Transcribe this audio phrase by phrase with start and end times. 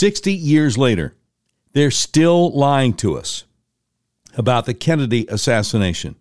[0.00, 1.14] 60 years later,
[1.74, 3.44] they're still lying to us
[4.34, 6.16] about the Kennedy assassination.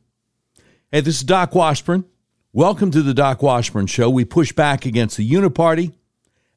[0.92, 2.04] Hey, this is Doc Washburn.
[2.52, 4.10] Welcome to the Doc Washburn Show.
[4.10, 5.94] We push back against the Uniparty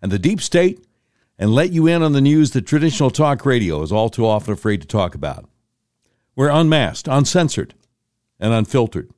[0.03, 0.85] and the deep state
[1.39, 4.53] and let you in on the news that traditional talk radio is all too often
[4.53, 5.49] afraid to talk about.
[6.35, 7.73] We're unmasked, uncensored,
[8.41, 9.13] and unfiltered.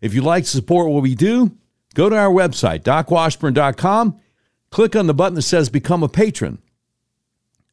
[0.00, 1.56] If you'd like to support what we do,
[1.94, 4.18] go to our website, docwashburn.com,
[4.70, 6.60] click on the button that says Become a Patron.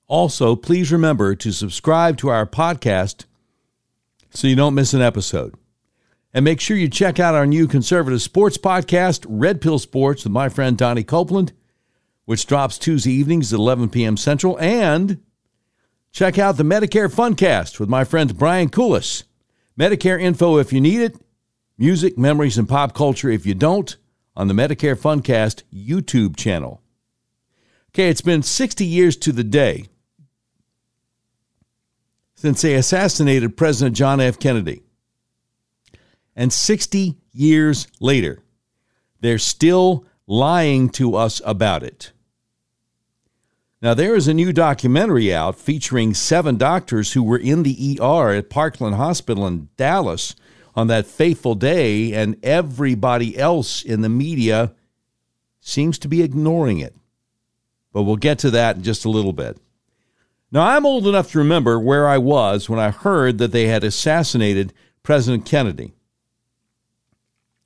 [0.08, 3.26] Also, please remember to subscribe to our podcast
[4.30, 5.56] so you don't miss an episode.
[6.34, 10.32] And make sure you check out our new conservative sports podcast, Red Pill Sports, with
[10.32, 11.52] my friend Donnie Copeland,
[12.26, 14.16] which drops Tuesday evenings at 11 p.m.
[14.16, 14.58] Central.
[14.60, 15.22] And
[16.12, 19.24] check out the Medicare Funcast with my friend Brian Koulis.
[19.78, 21.18] Medicare info if you need it,
[21.78, 23.98] music, memories, and pop culture if you don't,
[24.36, 26.82] on the Medicare Funcast YouTube channel.
[27.92, 29.88] Okay, it's been 60 years to the day
[32.38, 34.40] since they assassinated President John F.
[34.40, 34.84] Kennedy.
[36.36, 38.44] And 60 years later,
[39.20, 42.12] they're still lying to us about it.
[43.82, 48.32] Now, there is a new documentary out featuring seven doctors who were in the ER
[48.34, 50.36] at Parkland Hospital in Dallas
[50.76, 54.74] on that fateful day, and everybody else in the media
[55.60, 56.96] seems to be ignoring it.
[57.92, 59.58] But we'll get to that in just a little bit.
[60.52, 63.84] Now, I'm old enough to remember where I was when I heard that they had
[63.84, 64.74] assassinated
[65.04, 65.94] President Kennedy.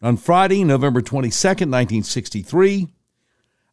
[0.02, 2.88] On Friday, November 22nd, 1963,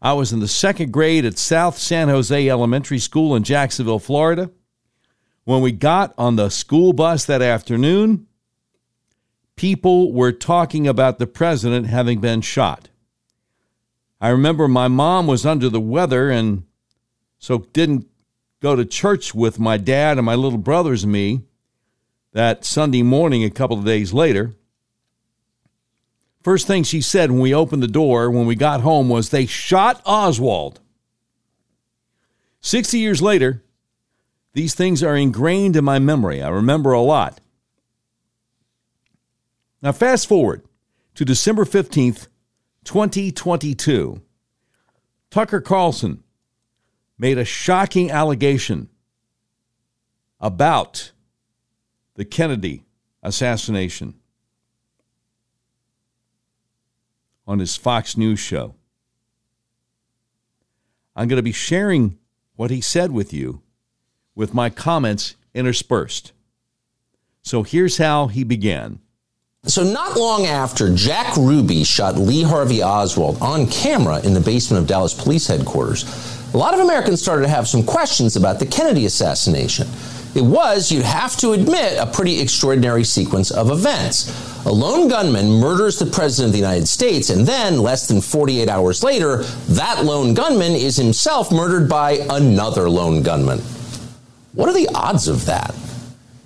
[0.02, 4.50] I was in the second grade at South San Jose Elementary School in Jacksonville, Florida.
[5.44, 8.26] When we got on the school bus that afternoon,
[9.56, 12.90] people were talking about the president having been shot.
[14.20, 16.64] I remember my mom was under the weather and
[17.38, 18.06] so didn't
[18.60, 21.42] go to church with my dad and my little brothers and me
[22.32, 24.54] that Sunday morning a couple of days later.
[26.42, 29.46] First thing she said when we opened the door when we got home was they
[29.46, 30.80] shot Oswald.
[32.60, 33.62] 60 years later,
[34.52, 36.42] these things are ingrained in my memory.
[36.42, 37.40] I remember a lot.
[39.80, 40.64] Now, fast forward
[41.14, 42.26] to December 15th,
[42.84, 44.20] 2022.
[45.30, 46.24] Tucker Carlson
[47.18, 48.88] made a shocking allegation
[50.40, 51.12] about
[52.14, 52.84] the Kennedy
[53.22, 54.14] assassination
[57.46, 58.74] on his Fox News show.
[61.16, 62.18] I'm going to be sharing
[62.54, 63.62] what he said with you
[64.34, 66.32] with my comments interspersed.
[67.42, 69.00] So here's how he began.
[69.64, 74.80] So, not long after Jack Ruby shot Lee Harvey Oswald on camera in the basement
[74.80, 76.04] of Dallas police headquarters,
[76.58, 79.86] a lot of Americans started to have some questions about the Kennedy assassination.
[80.34, 84.66] It was, you'd have to admit, a pretty extraordinary sequence of events.
[84.66, 88.68] A lone gunman murders the President of the United States, and then, less than 48
[88.68, 93.60] hours later, that lone gunman is himself murdered by another lone gunman.
[94.54, 95.72] What are the odds of that?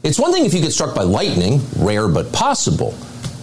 [0.02, 2.94] It's one thing if you get struck by lightning, rare but possible.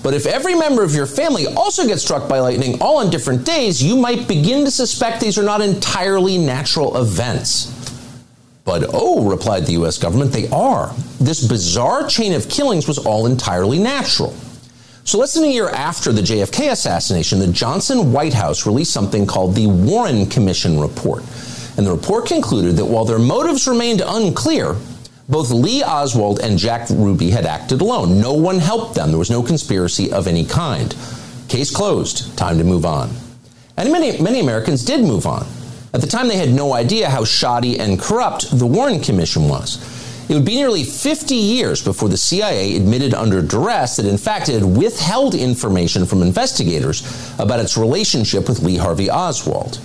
[0.10, 3.46] But if every member of your family also gets struck by lightning all on different
[3.46, 7.68] days, you might begin to suspect these are not entirely natural events.
[8.66, 10.96] But oh, replied the US government, they are.
[11.20, 14.34] This bizarre chain of killings was all entirely natural.
[15.04, 19.28] So less than a year after the JFK assassination, the Johnson White House released something
[19.28, 21.22] called the Warren Commission Report.
[21.78, 24.76] And the report concluded that while their motives remained unclear,
[25.30, 28.20] both Lee Oswald and Jack Ruby had acted alone.
[28.20, 29.10] No one helped them.
[29.10, 30.96] There was no conspiracy of any kind.
[31.48, 32.36] Case closed.
[32.36, 33.12] Time to move on.
[33.78, 35.46] And many, many Americans did move on.
[35.94, 39.98] At the time, they had no idea how shoddy and corrupt the Warren Commission was.
[40.30, 44.50] It would be nearly 50 years before the CIA admitted under duress that, in fact,
[44.50, 49.80] it had withheld information from investigators about its relationship with Lee Harvey Oswald.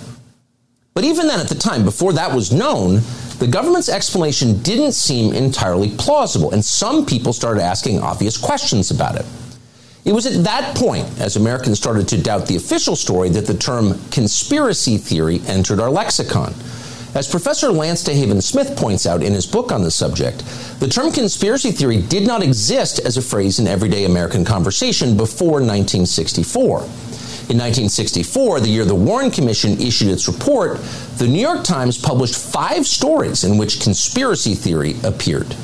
[0.93, 3.01] But even then, at the time, before that was known,
[3.39, 9.15] the government's explanation didn't seem entirely plausible, and some people started asking obvious questions about
[9.15, 9.25] it.
[10.05, 13.57] It was at that point, as Americans started to doubt the official story, that the
[13.57, 16.53] term conspiracy theory entered our lexicon.
[17.15, 20.43] As Professor Lance DeHaven Smith points out in his book on the subject,
[20.79, 25.61] the term conspiracy theory did not exist as a phrase in everyday American conversation before
[25.61, 26.87] 1964.
[27.47, 30.79] In 1964, the year the Warren Commission issued its report,
[31.17, 35.55] the New York Times published five stories in which conspiracy theory appeared.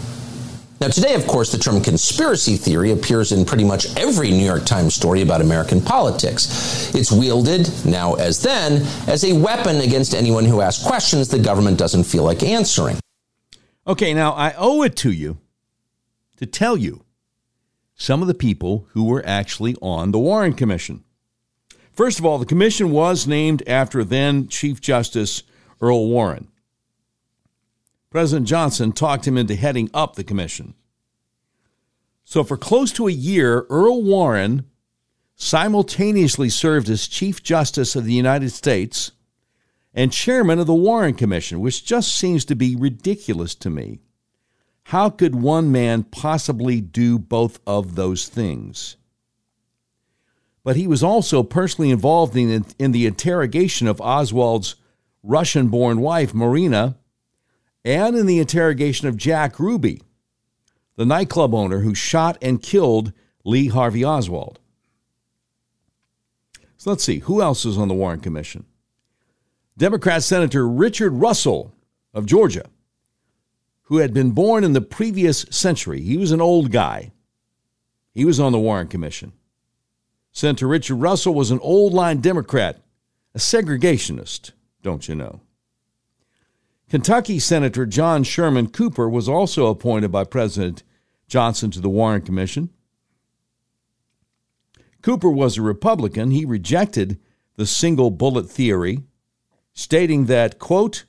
[0.80, 4.66] Now, today, of course, the term conspiracy theory appears in pretty much every New York
[4.66, 6.94] Times story about American politics.
[6.94, 11.80] It's wielded, now as then, as a weapon against anyone who asks questions the government
[11.80, 13.00] doesn't feel like answering.
[13.88, 15.40] Okay, now I owe it to you
[16.38, 17.06] to tell you
[17.96, 21.04] some of the people who were actually on the Warren Commission.
[21.94, 25.44] First of all, the commission was named after then Chief Justice
[25.82, 26.48] Earl Warren.
[28.10, 30.74] President Johnson talked him into heading up the commission.
[32.24, 34.66] So, for close to a year, Earl Warren
[35.36, 39.12] simultaneously served as Chief Justice of the United States
[39.94, 44.00] and Chairman of the Warren Commission, which just seems to be ridiculous to me.
[44.86, 48.98] How could one man possibly do both of those things?
[50.64, 54.76] But he was also personally involved in, in the interrogation of Oswald's
[55.24, 56.98] Russian born wife, Marina,
[57.84, 60.02] and in the interrogation of Jack Ruby,
[60.96, 63.12] the nightclub owner who shot and killed
[63.44, 64.60] Lee Harvey Oswald.
[66.78, 68.66] So let's see, who else is on the Warren Commission?
[69.78, 71.74] Democrat Senator Richard Russell
[72.14, 72.66] of Georgia
[73.92, 76.00] who had been born in the previous century.
[76.00, 77.12] He was an old guy.
[78.14, 79.34] He was on the Warren Commission.
[80.32, 82.82] Senator Richard Russell was an old line Democrat,
[83.36, 84.52] a segregationist,
[84.82, 85.42] don't you know?
[86.90, 90.84] Kentucky Senator John Sherman Cooper was also appointed by President
[91.28, 92.70] Johnson to the Warren Commission.
[95.02, 96.32] Cooper was a Republican.
[96.32, 97.20] He rejected
[97.56, 99.00] the single bullet theory,
[99.74, 101.06] stating that, quote,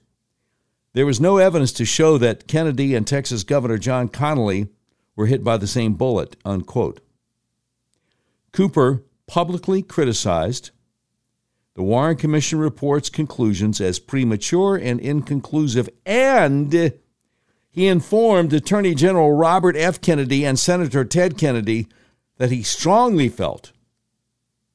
[0.95, 4.69] there was no evidence to show that Kennedy and Texas Governor John Connally
[5.17, 7.01] were hit by the same bullet, unquote.
[8.53, 10.73] Cooper publicly criticized
[11.75, 16.93] the Warren Commission report's conclusions as premature and inconclusive, and
[17.71, 20.03] he informed Attorney General Robert F.
[20.03, 21.89] Kennedy and Senator Ted Kennedy
[22.37, 23.73] that he strongly felt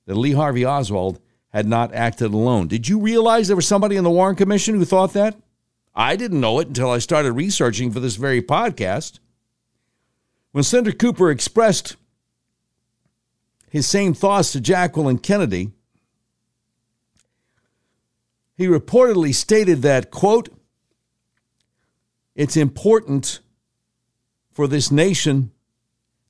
[0.07, 1.19] that Lee Harvey Oswald
[1.49, 2.67] had not acted alone.
[2.67, 5.37] Did you realize there was somebody in the Warren Commission who thought that?
[5.93, 9.19] I didn't know it until I started researching for this very podcast.
[10.51, 11.95] When Senator Cooper expressed
[13.69, 15.71] his same thoughts to Jacqueline Kennedy,
[18.55, 20.49] he reportedly stated that, quote,
[22.35, 23.39] it's important
[24.51, 25.51] for this nation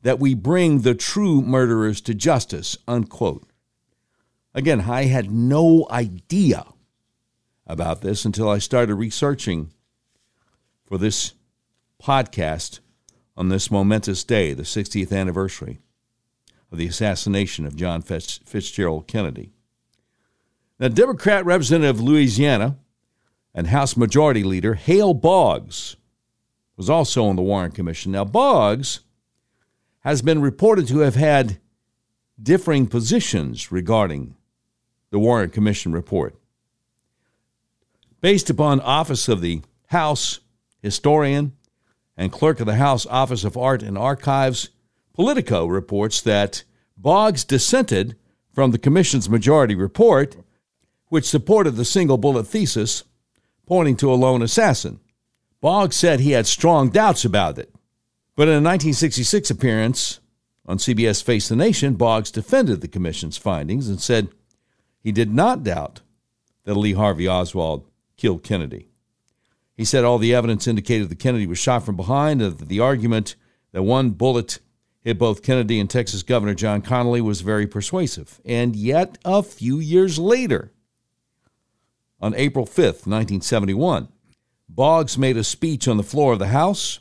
[0.02, 3.48] that we bring the true murderers to justice, unquote.
[4.54, 6.66] Again, I had no idea
[7.66, 9.72] about this until I started researching
[10.86, 11.34] for this
[12.02, 12.80] podcast
[13.36, 15.80] on this momentous day, the 60th anniversary
[16.72, 19.52] of the assassination of John Fitzgerald Kennedy.
[20.80, 22.78] Now, Democrat Representative Louisiana
[23.54, 25.96] and House Majority Leader Hale Boggs
[26.76, 28.12] was also on the Warren Commission.
[28.12, 29.00] Now, Boggs
[30.02, 31.60] has been reported to have had
[32.42, 34.36] differing positions regarding
[35.10, 36.36] the Warren Commission report
[38.22, 40.40] based upon Office of the House
[40.82, 41.54] historian
[42.16, 44.70] and clerk of the House Office of Art and Archives,
[45.18, 46.64] Politico reports that
[46.96, 48.16] Boggs dissented
[48.54, 50.38] from the Commission's majority report,
[51.08, 53.04] which supported the single bullet thesis,
[53.66, 55.00] pointing to a lone assassin.
[55.60, 57.74] Boggs said he had strong doubts about it.
[58.36, 60.20] But in a 1966 appearance
[60.68, 64.30] on CBS Face the Nation, Boggs defended the Commission's findings and said
[65.00, 66.02] he did not doubt
[66.66, 67.88] that Lee Harvey Oswald
[68.18, 68.90] killed Kennedy.
[69.76, 72.80] He said all the evidence indicated that Kennedy was shot from behind, and that the
[72.80, 73.36] argument
[73.72, 74.60] that one bullet
[75.14, 78.42] both Kennedy and Texas Governor John Connally was very persuasive.
[78.44, 80.72] And yet, a few years later,
[82.20, 84.10] on April 5th, 1971,
[84.68, 87.00] Boggs made a speech on the floor of the House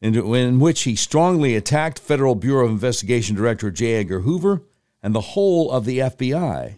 [0.00, 3.94] in which he strongly attacked Federal Bureau of Investigation Director J.
[3.94, 4.62] Edgar Hoover
[5.02, 6.74] and the whole of the FBI.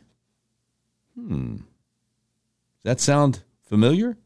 [1.18, 1.56] Hmm.
[1.56, 1.64] Does
[2.84, 4.16] That sound familiar?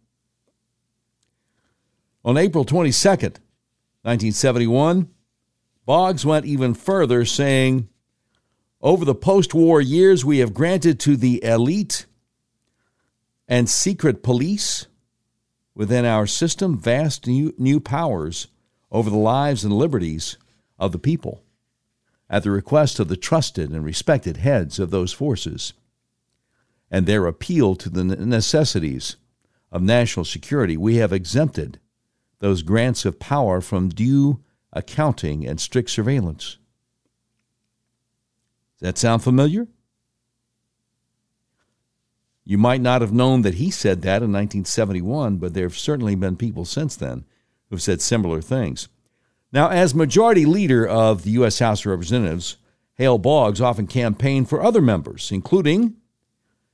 [2.25, 3.39] On April 22nd,
[4.03, 5.09] 1971,
[5.91, 7.89] Boggs went even further, saying,
[8.81, 12.07] Over the post war years, we have granted to the elite
[13.49, 14.87] and secret police
[15.75, 18.47] within our system vast new, new powers
[18.93, 20.37] over the lives and liberties
[20.79, 21.43] of the people
[22.29, 25.73] at the request of the trusted and respected heads of those forces
[26.89, 29.17] and their appeal to the necessities
[29.73, 31.81] of national security, we have exempted
[32.39, 34.41] those grants of power from due
[34.73, 36.59] accounting and strict surveillance.
[38.79, 39.67] Does that sound familiar?
[42.45, 46.15] You might not have known that he said that in 1971, but there have certainly
[46.15, 47.25] been people since then
[47.69, 48.89] who've said similar things.
[49.53, 51.59] Now, as majority leader of the U.S.
[51.59, 52.57] House of Representatives,
[52.95, 55.97] Hale Boggs often campaigned for other members, including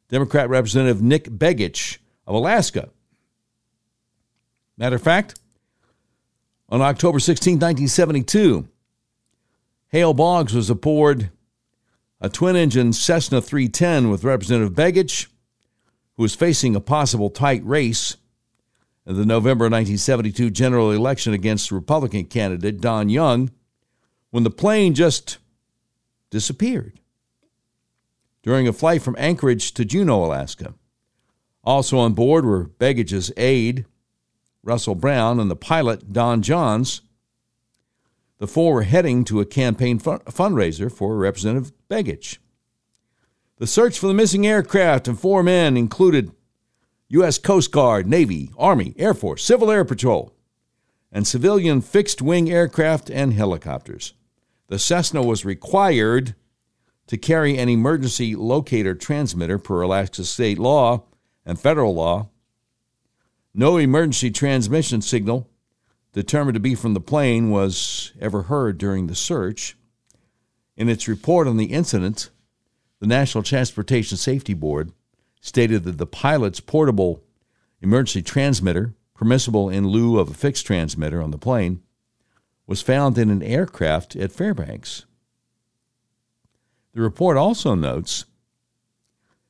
[0.08, 2.90] Democrat Representative Nick Begich of Alaska.
[4.76, 5.38] Matter of fact,
[6.68, 8.68] on October 16, 1972,
[9.88, 11.30] Hale Boggs was aboard
[12.20, 15.26] a twin engine Cessna 310 with Representative Begich,
[16.16, 18.16] who was facing a possible tight race
[19.06, 23.50] in the November 1972 general election against Republican candidate Don Young
[24.30, 25.38] when the plane just
[26.30, 26.98] disappeared
[28.42, 30.74] during a flight from Anchorage to Juneau, Alaska.
[31.62, 33.84] Also on board were Begich's aide,
[34.66, 37.00] Russell Brown, and the pilot, Don Jonz.
[38.38, 42.38] The four were heading to a campaign fun- fundraiser for Representative Begich.
[43.58, 46.32] The search for the missing aircraft and four men included
[47.08, 47.38] U.S.
[47.38, 50.34] Coast Guard, Navy, Army, Air Force, Civil Air Patrol,
[51.12, 54.14] and civilian fixed wing aircraft and helicopters.
[54.66, 56.34] The Cessna was required
[57.06, 61.04] to carry an emergency locator transmitter per Alaska state law
[61.46, 62.30] and federal law.
[63.58, 65.48] No emergency transmission signal
[66.12, 69.78] determined to be from the plane was ever heard during the search.
[70.76, 72.28] In its report on the incident,
[73.00, 74.92] the National Transportation Safety Board
[75.40, 77.22] stated that the pilot's portable
[77.80, 81.80] emergency transmitter, permissible in lieu of a fixed transmitter on the plane,
[82.66, 85.06] was found in an aircraft at Fairbanks.
[86.92, 88.26] The report also notes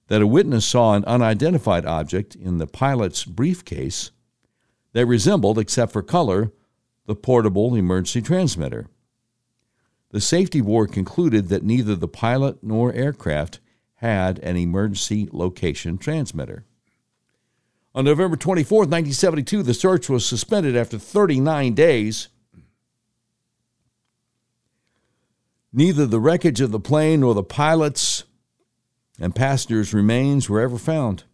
[0.08, 4.10] that a witness saw an unidentified object in the pilot's briefcase
[4.92, 6.52] that resembled, except for color,
[7.06, 8.86] the portable emergency transmitter.
[10.10, 13.60] The safety board concluded that neither the pilot nor aircraft
[13.96, 16.64] had an emergency location transmitter.
[17.94, 22.28] On November 24, 1972, the search was suspended after 39 days.
[25.72, 28.25] Neither the wreckage of the plane nor the pilot's
[29.18, 31.25] and passengers' remains were ever found.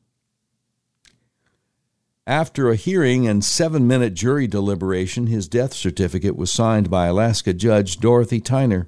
[2.27, 7.53] After a hearing and seven minute jury deliberation, his death certificate was signed by Alaska
[7.53, 8.87] Judge Dorothy Tyner.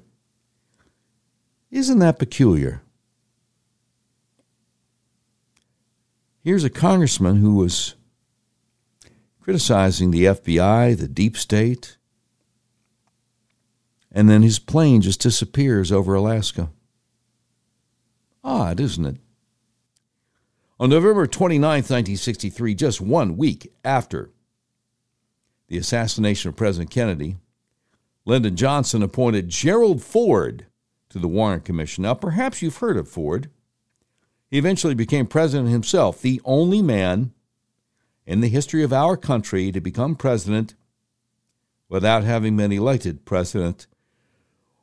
[1.69, 2.81] Isn't that peculiar?
[6.41, 7.95] Here's a congressman who was
[9.41, 11.97] criticizing the FBI, the deep state,
[14.11, 16.69] and then his plane just disappears over Alaska.
[18.45, 19.17] Odd, isn't it?
[20.79, 24.29] On November 29, 1963, just one week after
[25.67, 27.37] the assassination of President Kennedy,
[28.23, 30.67] Lyndon Johnson appointed Gerald Ford
[31.09, 32.03] to the Warren Commission.
[32.03, 33.49] Now, perhaps you've heard of Ford.
[34.51, 37.33] He eventually became president himself, the only man
[38.27, 40.75] in the history of our country to become president
[41.89, 43.87] without having been elected president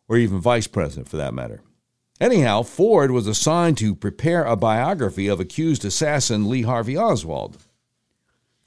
[0.09, 1.63] or even vice president for that matter.
[2.23, 7.59] Anyhow, Ford was assigned to prepare a biography of accused assassin Lee Harvey Oswald.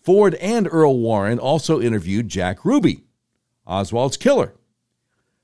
[0.02, 3.06] Ford and Earl Warren also interviewed Jack Ruby,
[3.66, 4.56] Oswald's killer.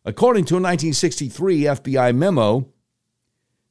[0.03, 2.67] According to a 1963 FBI memo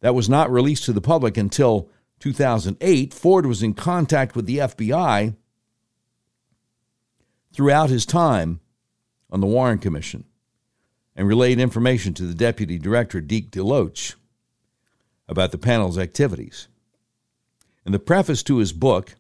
[0.01, 4.57] that was not released to the public until 2008, Ford was in contact with the
[4.57, 5.37] FBI
[7.53, 8.61] throughout his time
[9.29, 10.25] on the Warren Commission
[11.15, 14.15] and relayed information to the Deputy Director, Deke DeLoach
[15.31, 16.67] about the panel's activities.
[17.87, 19.15] In the preface to his book,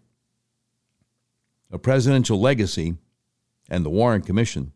[1.70, 2.96] A Presidential Legacy
[3.70, 4.72] and the Warren Commission,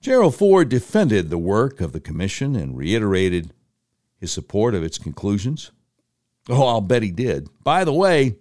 [0.00, 3.52] Gerald Ford defended the work of the commission and reiterated
[4.18, 5.70] his support of its conclusions.
[6.48, 7.48] Oh, I'll bet he did.
[7.62, 8.36] By the way,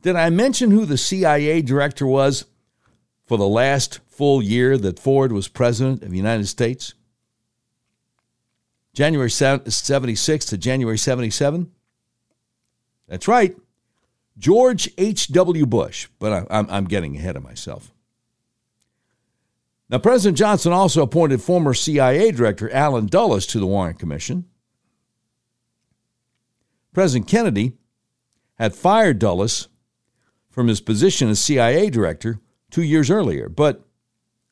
[0.00, 2.46] did I mention who the CIA director was
[3.26, 6.94] for the last full year that Ford was president of the United States?
[8.92, 11.70] January 76 to January 77?
[13.08, 13.56] That's right,
[14.38, 15.66] George H.W.
[15.66, 17.92] Bush, but I'm, I'm getting ahead of myself.
[19.88, 24.44] Now, President Johnson also appointed former CIA Director Allen Dulles to the Warren Commission.
[26.92, 27.72] President Kennedy
[28.54, 29.68] had fired Dulles
[30.48, 32.38] from his position as CIA Director
[32.70, 33.84] two years earlier, but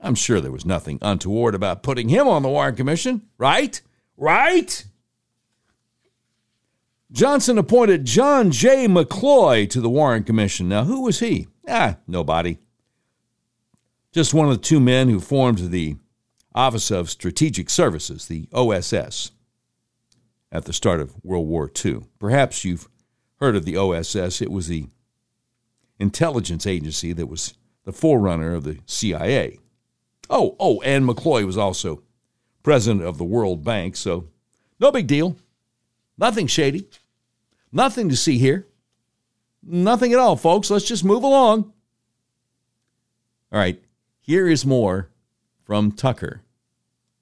[0.00, 3.80] I'm sure there was nothing untoward about putting him on the Warren Commission, right?
[4.18, 4.84] Right?
[7.12, 8.88] Johnson appointed John J.
[8.88, 10.68] McCloy to the Warren Commission.
[10.68, 11.46] Now, who was he?
[11.68, 12.58] Ah, nobody.
[14.12, 15.96] Just one of the two men who formed the
[16.52, 19.30] Office of Strategic Services, the OSS,
[20.50, 22.00] at the start of World War II.
[22.18, 22.88] Perhaps you've
[23.38, 24.42] heard of the OSS.
[24.42, 24.88] It was the
[26.00, 29.60] intelligence agency that was the forerunner of the CIA.
[30.28, 32.02] Oh, oh, and McCloy was also
[32.62, 34.28] president of the World Bank, so
[34.80, 35.36] no big deal.
[36.16, 36.88] Nothing shady.
[37.72, 38.66] Nothing to see here.
[39.62, 40.70] Nothing at all, folks.
[40.70, 41.72] Let's just move along.
[43.52, 43.82] All right,
[44.20, 45.08] here is more
[45.64, 46.42] from Tucker.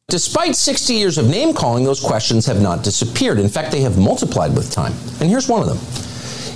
[0.08, 3.38] Despite 60 years of name calling, those questions have not disappeared.
[3.38, 4.92] In fact, they have multiplied with time.
[5.20, 5.78] And here's one of them.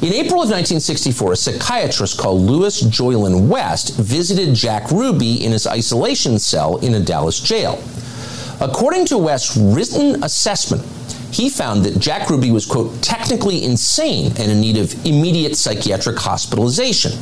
[0.02, 5.66] In April of 1964, a psychiatrist called Louis Jolyon West visited Jack Ruby in his
[5.66, 7.82] isolation cell in a Dallas jail.
[8.60, 10.84] According to West's written assessment,
[11.32, 16.18] he found that Jack Ruby was, quote, technically insane and in need of immediate psychiatric
[16.18, 17.12] hospitalization.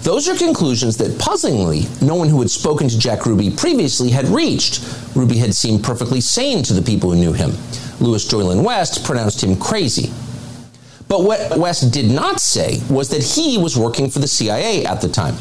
[0.00, 4.26] Those are conclusions that, puzzlingly, no one who had spoken to Jack Ruby previously had
[4.26, 4.82] reached.
[5.14, 7.52] Ruby had seemed perfectly sane to the people who knew him.
[8.00, 10.10] Louis Jolyon West pronounced him crazy.
[11.08, 15.00] But what West did not say was that he was working for the CIA at
[15.00, 15.36] the time.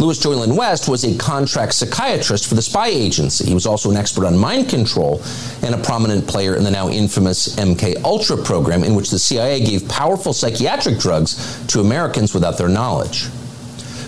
[0.00, 3.44] Louis Jolyon West was a contract psychiatrist for the spy agency.
[3.44, 5.20] He was also an expert on mind control
[5.62, 9.62] and a prominent player in the now infamous MK Ultra program in which the CIA
[9.62, 13.24] gave powerful psychiatric drugs to Americans without their knowledge.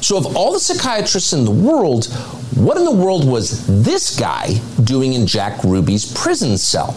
[0.00, 2.06] So, of all the psychiatrists in the world,
[2.54, 6.96] what in the world was this guy doing in Jack Ruby's prison cell?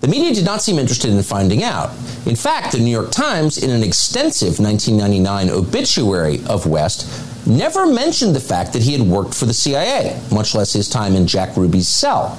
[0.00, 1.90] The media did not seem interested in finding out.
[2.24, 8.34] In fact, the New York Times, in an extensive 1999 obituary of West, never mentioned
[8.34, 11.56] the fact that he had worked for the CIA, much less his time in Jack
[11.56, 12.30] Ruby's cell,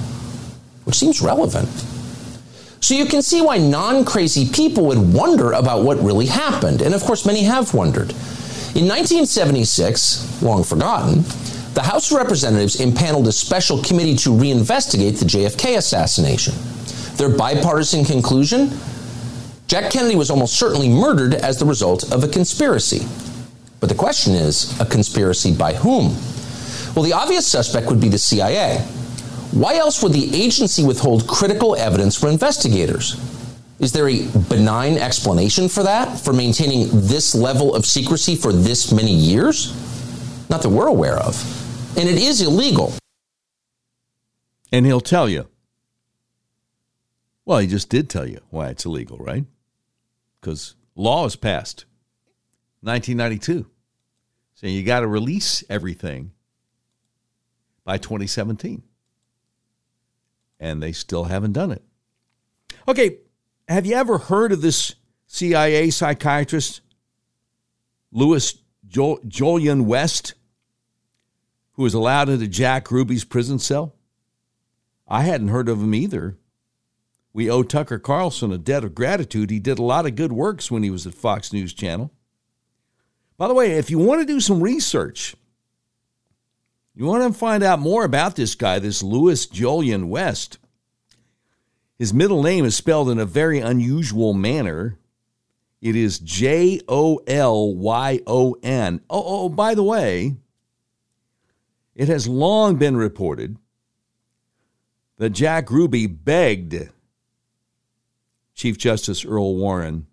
[0.84, 1.68] which seems relevant.
[2.80, 6.82] So you can see why non crazy people would wonder about what really happened.
[6.82, 8.10] And of course, many have wondered.
[8.74, 11.22] In 1976, long forgotten,
[11.74, 16.54] the House of Representatives impaneled a special committee to reinvestigate the JFK assassination.
[17.16, 18.78] Their bipartisan conclusion
[19.66, 23.04] Jack Kennedy was almost certainly murdered as the result of a conspiracy.
[23.80, 26.14] But the question is a conspiracy by whom?
[26.94, 28.78] Well, the obvious suspect would be the CIA.
[29.52, 33.20] Why else would the agency withhold critical evidence from investigators?
[33.78, 38.92] Is there a benign explanation for that, for maintaining this level of secrecy for this
[38.92, 39.74] many years?
[40.48, 41.36] Not that we're aware of.
[41.98, 42.94] And it is illegal.
[44.72, 45.48] And he'll tell you.
[47.44, 49.44] Well, he just did tell you why it's illegal, right?
[50.40, 51.84] Because law was passed
[52.80, 53.70] 1992
[54.56, 56.32] saying you got to release everything
[57.84, 58.82] by 2017.
[60.58, 61.82] And they still haven't done it.
[62.88, 63.18] Okay,
[63.68, 64.94] have you ever heard of this
[65.26, 66.80] CIA psychiatrist,
[68.10, 68.56] Louis
[68.88, 70.34] Jolyon West,
[71.72, 73.94] who was allowed into Jack Ruby's prison cell?
[75.06, 76.38] I hadn't heard of him either.
[77.34, 79.50] We owe Tucker Carlson a debt of gratitude.
[79.50, 82.10] He did a lot of good works when he was at Fox News Channel.
[83.38, 85.36] By the way, if you want to do some research,
[86.94, 90.58] you want to find out more about this guy, this Louis Jolyon West,
[91.98, 94.98] his middle name is spelled in a very unusual manner.
[95.80, 99.00] It is J O L Y O N.
[99.08, 100.36] Oh, oh, by the way,
[101.94, 103.56] it has long been reported
[105.18, 106.90] that Jack Ruby begged
[108.54, 110.06] Chief Justice Earl Warren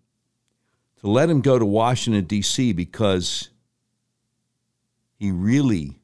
[1.04, 2.72] to let him go to Washington, D.C.
[2.72, 3.50] because
[5.20, 6.00] he really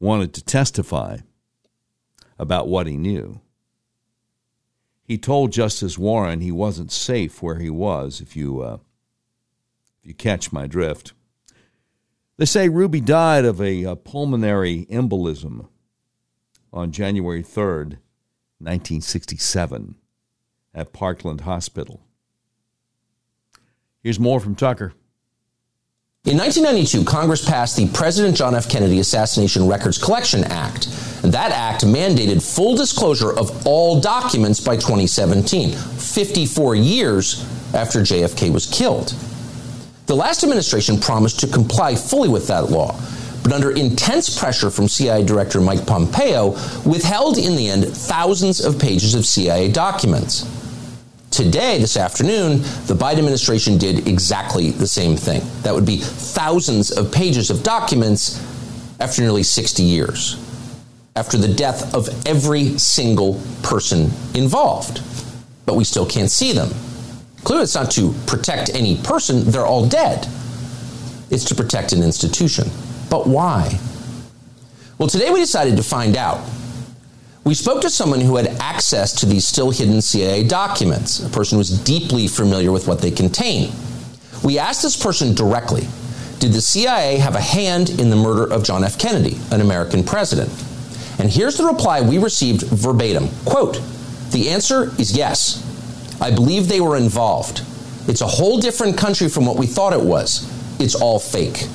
[0.00, 1.18] wanted to testify
[2.38, 3.42] about what he knew.
[5.04, 8.78] He told Justice Warren he wasn't safe where he was, if you, uh,
[10.00, 11.12] if you catch my drift.
[12.38, 15.68] They say Ruby died of a, a pulmonary embolism
[16.72, 17.98] on January 3rd,
[18.60, 19.96] 1967,
[20.74, 22.07] at Parkland Hospital.
[24.02, 24.92] Here's more from Tucker.
[26.24, 28.68] In 1992, Congress passed the President John F.
[28.68, 30.88] Kennedy Assassination Records Collection Act.
[31.22, 38.66] That act mandated full disclosure of all documents by 2017, 54 years after JFK was
[38.66, 39.14] killed.
[40.06, 42.98] The last administration promised to comply fully with that law,
[43.42, 46.50] but under intense pressure from CIA Director Mike Pompeo,
[46.84, 50.46] withheld in the end thousands of pages of CIA documents.
[51.38, 55.40] Today, this afternoon, the Biden administration did exactly the same thing.
[55.62, 58.44] That would be thousands of pages of documents
[58.98, 60.34] after nearly 60 years,
[61.14, 65.00] after the death of every single person involved.
[65.64, 66.70] But we still can't see them.
[67.44, 70.26] Clearly, it's not to protect any person, they're all dead.
[71.30, 72.68] It's to protect an institution.
[73.10, 73.78] But why?
[74.98, 76.44] Well, today we decided to find out
[77.48, 81.56] we spoke to someone who had access to these still hidden CIA documents, a person
[81.56, 83.72] who was deeply familiar with what they contain.
[84.44, 85.88] We asked this person directly
[86.40, 88.98] did the CIA have a hand in the murder of John F.
[88.98, 90.50] Kennedy, an American president?
[91.18, 93.28] And here's the reply we received verbatim.
[93.46, 93.80] Quote,
[94.30, 95.64] the answer is yes.
[96.20, 97.62] I believe they were involved.
[98.08, 100.46] It's a whole different country from what we thought it was.
[100.78, 101.66] It's all fake.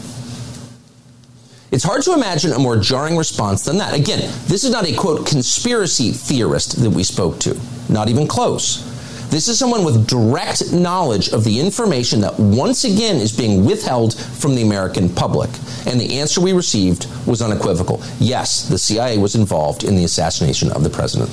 [1.73, 3.95] It's hard to imagine a more jarring response than that.
[3.95, 7.59] Again, this is not a quote conspiracy theorist that we spoke to,
[7.89, 8.83] not even close.
[9.31, 14.13] This is someone with direct knowledge of the information that once again is being withheld
[14.13, 15.49] from the American public.
[15.87, 18.03] And the answer we received was unequivocal.
[18.19, 21.31] Yes, the CIA was involved in the assassination of the president.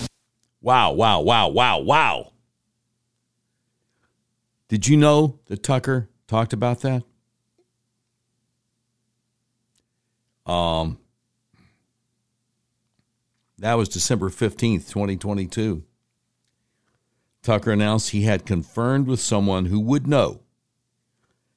[0.62, 2.32] Wow, wow, wow, wow, wow.
[4.68, 7.02] Did you know that Tucker talked about that?
[10.46, 10.98] Um,
[13.58, 15.84] that was December 15th, 2022.
[17.42, 20.40] Tucker announced he had confirmed with someone who would know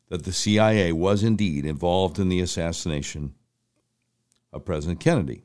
[0.10, 3.34] that the CIA was indeed involved in the assassination
[4.52, 5.44] of President Kennedy.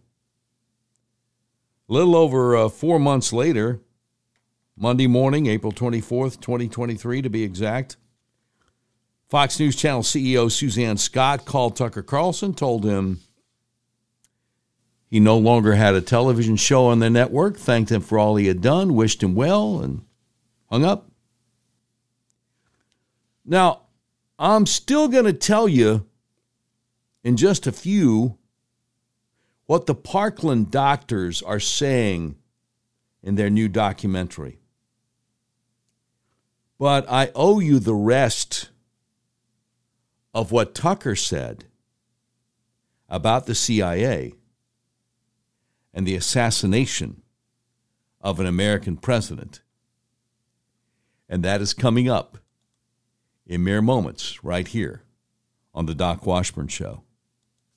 [1.88, 3.81] A little over uh, four months later,
[4.77, 7.96] Monday morning, April 24th, 2023, to be exact,
[9.29, 13.20] Fox News Channel CEO Suzanne Scott called Tucker Carlson, told him
[15.09, 18.47] he no longer had a television show on the network, thanked him for all he
[18.47, 20.05] had done, wished him well, and
[20.71, 21.11] hung up.
[23.44, 23.83] Now,
[24.38, 26.07] I'm still going to tell you
[27.25, 28.37] in just a few
[29.66, 32.37] what the Parkland doctors are saying
[33.23, 34.61] in their new documentary.
[36.79, 38.71] But I owe you the rest
[40.33, 41.64] of what Tucker said
[43.09, 44.35] about the CIA
[45.92, 47.22] and the assassination
[48.20, 49.62] of an American president.
[51.29, 52.38] And that is coming up
[53.46, 55.03] in mere moments right here
[55.74, 57.03] on The Doc Washburn Show.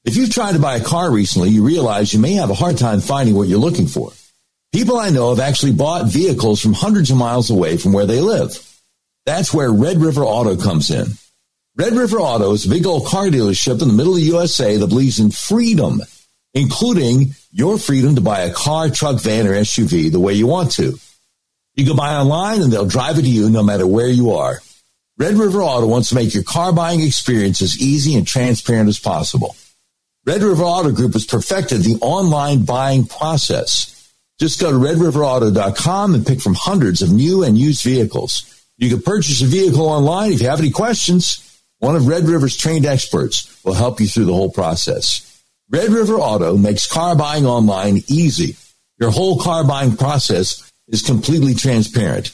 [0.03, 2.77] If you've tried to buy a car recently, you realize you may have a hard
[2.77, 4.11] time finding what you're looking for.
[4.73, 8.19] People I know have actually bought vehicles from hundreds of miles away from where they
[8.19, 8.57] live.
[9.25, 11.07] That's where Red River Auto comes in.
[11.75, 14.77] Red River Auto is a big old car dealership in the middle of the USA
[14.77, 16.01] that believes in freedom
[16.53, 20.71] including your freedom to buy a car, truck, van, or SUV the way you want
[20.73, 20.97] to.
[21.75, 24.61] You can buy online and they'll drive it to you no matter where you are.
[25.17, 28.99] Red River Auto wants to make your car buying experience as easy and transparent as
[28.99, 29.55] possible.
[30.25, 34.11] Red River Auto Group has perfected the online buying process.
[34.39, 38.65] Just go to redriverauto.com and pick from hundreds of new and used vehicles.
[38.77, 40.31] You can purchase a vehicle online.
[40.31, 44.25] If you have any questions, one of Red River's trained experts will help you through
[44.25, 45.30] the whole process.
[45.71, 48.57] Red River Auto makes car buying online easy.
[48.99, 52.33] Your whole car buying process is completely transparent.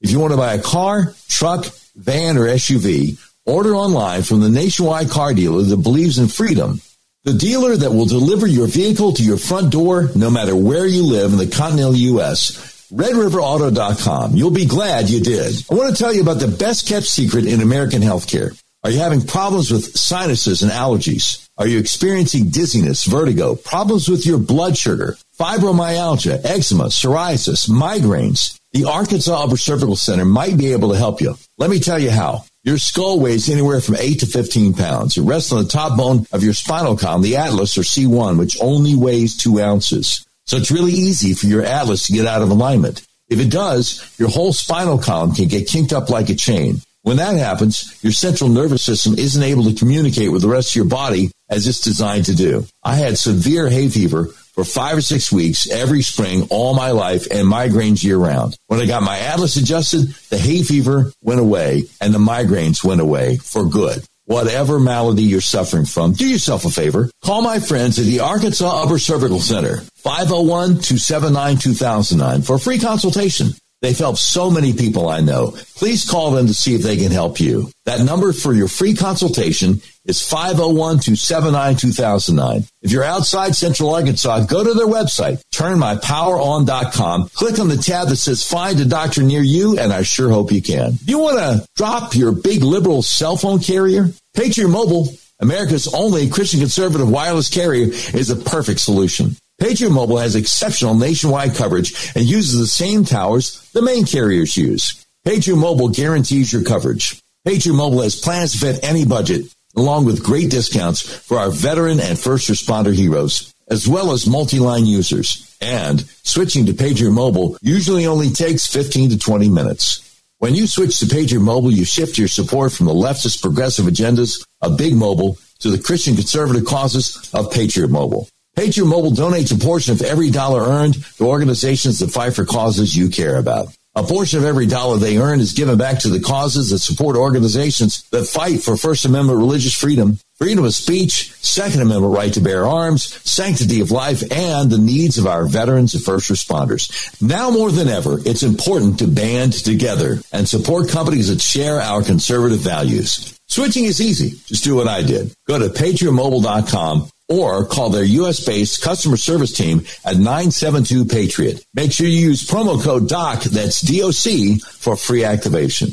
[0.00, 4.48] If you want to buy a car, truck, van, or SUV, order online from the
[4.48, 6.80] nationwide car dealer that believes in freedom.
[7.24, 11.02] The dealer that will deliver your vehicle to your front door no matter where you
[11.02, 12.88] live in the continental U.S.
[12.92, 14.36] RedRiverAuto.com.
[14.36, 15.56] You'll be glad you did.
[15.68, 18.56] I want to tell you about the best kept secret in American healthcare.
[18.84, 21.45] Are you having problems with sinuses and allergies?
[21.58, 28.60] Are you experiencing dizziness, vertigo, problems with your blood sugar, fibromyalgia, eczema, psoriasis, migraines?
[28.72, 31.34] The Arkansas Upper Cervical Center might be able to help you.
[31.56, 32.44] Let me tell you how.
[32.62, 35.16] Your skull weighs anywhere from 8 to 15 pounds.
[35.16, 38.60] It rests on the top bone of your spinal column, the atlas or C1, which
[38.60, 40.26] only weighs 2 ounces.
[40.44, 43.00] So it's really easy for your atlas to get out of alignment.
[43.30, 46.82] If it does, your whole spinal column can get kinked up like a chain.
[47.00, 50.76] When that happens, your central nervous system isn't able to communicate with the rest of
[50.76, 52.66] your body as it's designed to do.
[52.82, 57.30] I had severe hay fever for five or six weeks every spring all my life
[57.30, 58.56] and migraines year round.
[58.66, 63.00] When I got my atlas adjusted, the hay fever went away and the migraines went
[63.00, 64.02] away for good.
[64.24, 67.08] Whatever malady you're suffering from, do yourself a favor.
[67.22, 73.50] Call my friends at the Arkansas Upper Cervical Center, 501-279-2009 for a free consultation.
[73.82, 75.54] They've helped so many people I know.
[75.76, 77.70] Please call them to see if they can help you.
[77.84, 82.66] That number for your free consultation is 501-279-2009.
[82.82, 88.16] If you're outside Central Arkansas, go to their website, turnmypoweron.com, click on the tab that
[88.16, 90.94] says find a doctor near you, and I sure hope you can.
[91.04, 94.08] You want to drop your big liberal cell phone carrier?
[94.34, 95.10] Patriot Mobile,
[95.40, 99.36] America's only Christian conservative wireless carrier, is a perfect solution.
[99.58, 105.06] Patriot Mobile has exceptional nationwide coverage and uses the same towers the main carriers use.
[105.24, 107.20] Patriot Mobile guarantees your coverage.
[107.44, 112.00] Patriot Mobile has plans to fit any budget, along with great discounts for our veteran
[112.00, 115.56] and first responder heroes, as well as multi-line users.
[115.60, 120.22] And switching to Patriot Mobile usually only takes 15 to 20 minutes.
[120.38, 124.46] When you switch to Patriot Mobile, you shift your support from the leftist progressive agendas
[124.60, 128.28] of big mobile to the Christian conservative causes of Patriot Mobile.
[128.56, 132.96] Patriot Mobile donates a portion of every dollar earned to organizations that fight for causes
[132.96, 133.68] you care about.
[133.94, 137.16] A portion of every dollar they earn is given back to the causes that support
[137.16, 142.40] organizations that fight for First Amendment religious freedom, freedom of speech, Second Amendment right to
[142.40, 146.90] bear arms, sanctity of life, and the needs of our veterans and first responders.
[147.22, 152.02] Now more than ever, it's important to band together and support companies that share our
[152.02, 153.38] conservative values.
[153.48, 154.38] Switching is easy.
[154.46, 155.32] Just do what I did.
[155.46, 158.44] Go to patriotmobile.com or call their U.S.
[158.44, 161.64] based customer service team at 972 Patriot.
[161.74, 165.88] Make sure you use promo code DOC, that's DOC, for free activation.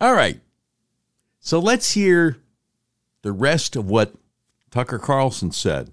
[0.00, 0.38] All right.
[1.40, 2.36] So let's hear
[3.22, 4.12] the rest of what
[4.70, 5.90] Tucker Carlson said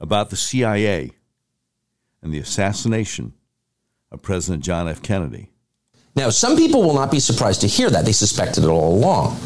[0.00, 1.10] about the CIA
[2.22, 3.34] and the assassination
[4.10, 5.02] of President John F.
[5.02, 5.50] Kennedy.
[6.16, 8.04] Now, some people will not be surprised to hear that.
[8.04, 9.38] They suspected it all along.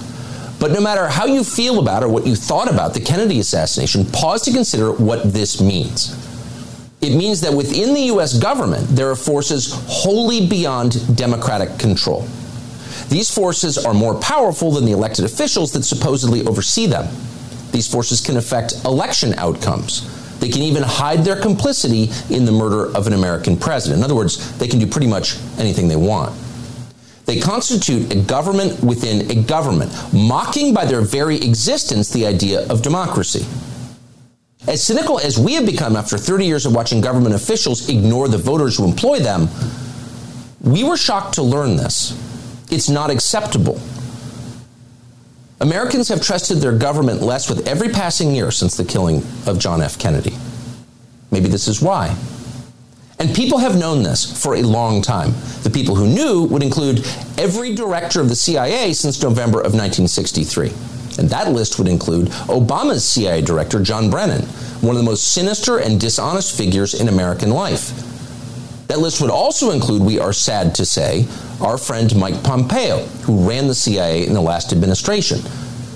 [0.64, 4.06] But no matter how you feel about or what you thought about the Kennedy assassination,
[4.06, 6.16] pause to consider what this means.
[7.02, 8.38] It means that within the U.S.
[8.38, 12.22] government, there are forces wholly beyond democratic control.
[13.10, 17.14] These forces are more powerful than the elected officials that supposedly oversee them.
[17.70, 20.38] These forces can affect election outcomes.
[20.38, 23.98] They can even hide their complicity in the murder of an American president.
[23.98, 26.34] In other words, they can do pretty much anything they want.
[27.26, 32.82] They constitute a government within a government, mocking by their very existence the idea of
[32.82, 33.46] democracy.
[34.66, 38.38] As cynical as we have become after 30 years of watching government officials ignore the
[38.38, 39.48] voters who employ them,
[40.60, 42.12] we were shocked to learn this.
[42.70, 43.80] It's not acceptable.
[45.60, 49.80] Americans have trusted their government less with every passing year since the killing of John
[49.80, 49.98] F.
[49.98, 50.34] Kennedy.
[51.30, 52.16] Maybe this is why.
[53.18, 55.30] And people have known this for a long time.
[55.62, 57.06] The people who knew would include
[57.38, 60.68] every director of the CIA since November of 1963.
[61.18, 64.42] And that list would include Obama's CIA director, John Brennan,
[64.82, 67.92] one of the most sinister and dishonest figures in American life.
[68.88, 71.26] That list would also include, we are sad to say,
[71.60, 75.38] our friend Mike Pompeo, who ran the CIA in the last administration.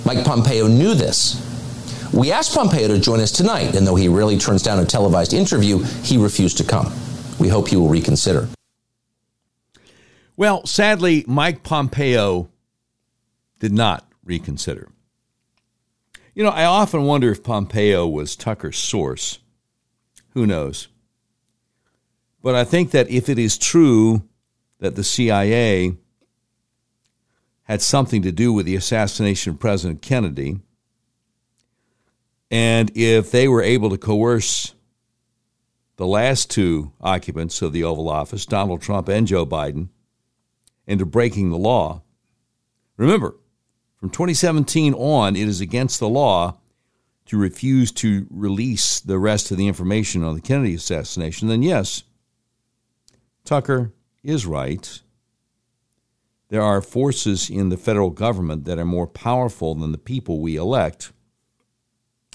[0.06, 1.44] Mike Pompeo knew this.
[2.14, 5.34] We asked Pompeo to join us tonight, and though he rarely turns down a televised
[5.34, 6.90] interview, he refused to come.
[7.38, 8.48] We hope he will reconsider.
[10.36, 12.48] Well, sadly, Mike Pompeo
[13.58, 14.88] did not reconsider.
[16.34, 19.40] You know, I often wonder if Pompeo was Tucker's source.
[20.34, 20.88] Who knows?
[22.42, 24.22] But I think that if it is true
[24.78, 25.96] that the CIA
[27.64, 30.60] had something to do with the assassination of President Kennedy,
[32.50, 34.74] and if they were able to coerce
[35.98, 39.88] the last two occupants of the Oval Office, Donald Trump and Joe Biden,
[40.86, 42.02] into breaking the law.
[42.96, 43.36] Remember,
[43.96, 46.58] from 2017 on, it is against the law
[47.26, 51.48] to refuse to release the rest of the information on the Kennedy assassination.
[51.48, 52.04] Then, yes,
[53.44, 55.02] Tucker is right.
[56.48, 60.54] There are forces in the federal government that are more powerful than the people we
[60.54, 61.12] elect,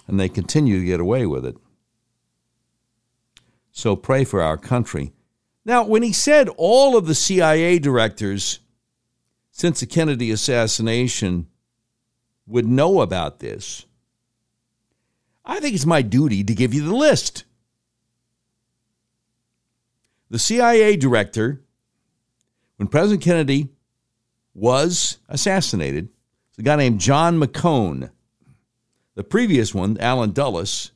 [0.05, 1.55] and they continue to get away with it.
[3.73, 5.13] So pray for our country.
[5.65, 8.59] Now, when he said all of the CIA directors
[9.51, 11.47] since the Kennedy assassination
[12.45, 13.85] would know about this,
[15.43, 17.45] I think it's my duty to give you the list.
[20.29, 21.63] The CIA director,
[22.77, 23.69] when President Kennedy
[24.53, 26.09] was assassinated,
[26.51, 28.11] was a guy named John McCone.
[29.15, 30.91] The previous one, Allen Dulles,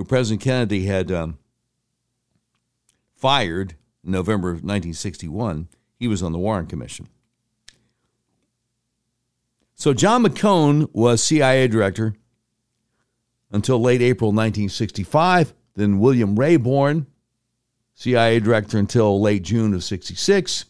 [0.00, 1.36] who President Kennedy had um,
[3.14, 5.68] fired in November of 1961.
[5.98, 7.06] He was on the Warren Commission.
[9.74, 12.14] So John McCone was CIA director
[13.52, 15.52] until late April 1965.
[15.74, 17.06] Then William Raborn,
[17.92, 20.64] CIA director until late June of 66.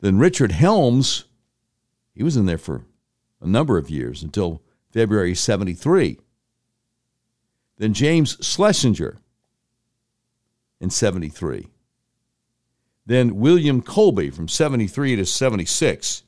[0.00, 1.24] Then Richard Helms,
[2.14, 2.84] he was in there for
[3.40, 6.18] a number of years until February 73.
[7.82, 9.18] Then James Schlesinger
[10.80, 11.66] in 73.
[13.04, 16.22] Then William Colby from 73 to 76.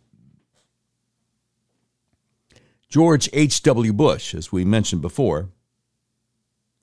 [2.88, 3.92] George H.W.
[3.92, 5.50] Bush, as we mentioned before,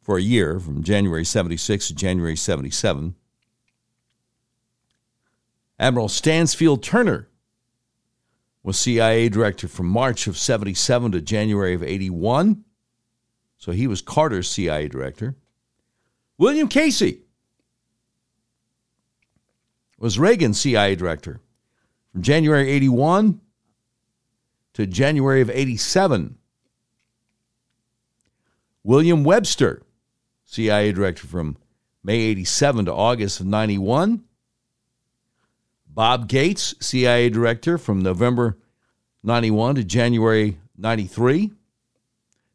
[0.02, 3.16] for a year from January 76 to January 77.
[5.78, 7.28] Admiral Stansfield Turner
[8.64, 12.64] was CIA director from March of 77 to January of 81.
[13.62, 15.36] So he was Carter's CIA director.
[16.40, 17.22] William Casey
[20.00, 21.40] was Reagan's CIA director
[22.12, 23.40] from January 81
[24.74, 26.40] to January of 87.
[28.84, 29.84] William Webster,
[30.46, 31.56] CIA director from
[32.04, 34.24] May 87 to August of 91.
[35.86, 38.58] Bob Gates, CIA director from November
[39.22, 41.52] 91 to January 93.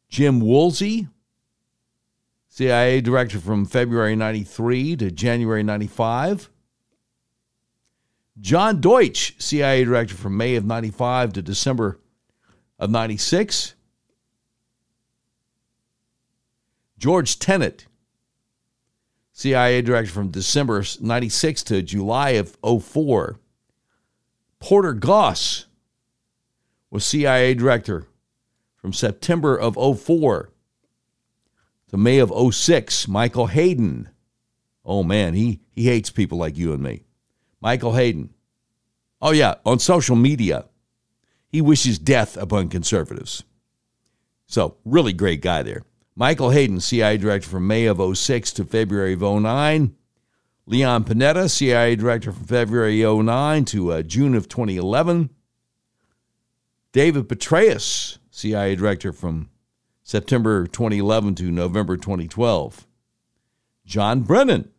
[0.09, 1.07] Jim Woolsey,
[2.49, 6.49] CIA director from February 93 to January 95.
[8.39, 11.99] John Deutsch, CIA director from May of 95 to December
[12.79, 13.75] of 96.
[16.97, 17.85] George Tenet,
[19.33, 23.39] CIA director from December 96 to July of 04.
[24.59, 25.65] Porter Goss
[26.89, 28.07] was CIA director
[28.77, 30.51] from September of 04
[31.89, 33.07] to May of 06.
[33.07, 34.09] Michael Hayden.
[34.85, 37.03] Oh man, he, he hates people like you and me.
[37.61, 38.33] Michael Hayden.
[39.21, 40.65] Oh yeah, on social media,
[41.49, 43.43] he wishes death upon conservatives.
[44.45, 45.83] So, really great guy there.
[46.15, 49.95] Michael Hayden, CIA director from May of 06 to February of 09.
[50.65, 55.29] Leon Panetta, CIA director from February 09 to uh, June of 2011.
[56.91, 59.49] David Petraeus, CIA director from
[60.03, 62.85] September 2011 to November 2012.
[63.83, 64.69] John Brennan,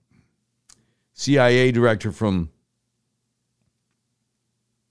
[1.13, 2.51] CIA director from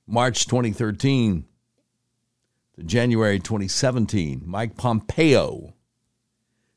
[0.05, 1.45] March 2013
[2.75, 4.43] to January 2017.
[4.45, 5.73] Mike Pompeo,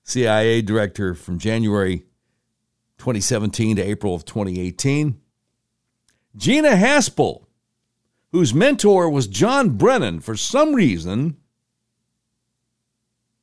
[0.04, 2.04] CIA director from January
[2.98, 5.20] 2017 to April of 2018.
[6.36, 7.46] Gina Haspel,
[8.30, 11.39] whose mentor was John Brennan, for some reason,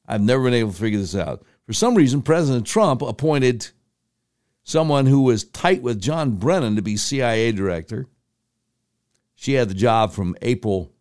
[0.07, 1.43] I've never been able to figure this out.
[1.65, 3.69] For some reason, President Trump appointed
[4.63, 8.07] someone who was tight with John Brennan to be CIA director.
[9.35, 10.91] She had the job from April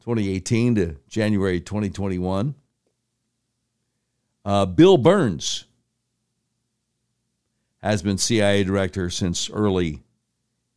[0.00, 2.54] 2018 to January 2021.
[4.44, 5.64] Uh, Bill Burns
[7.82, 10.02] has been CIA director since early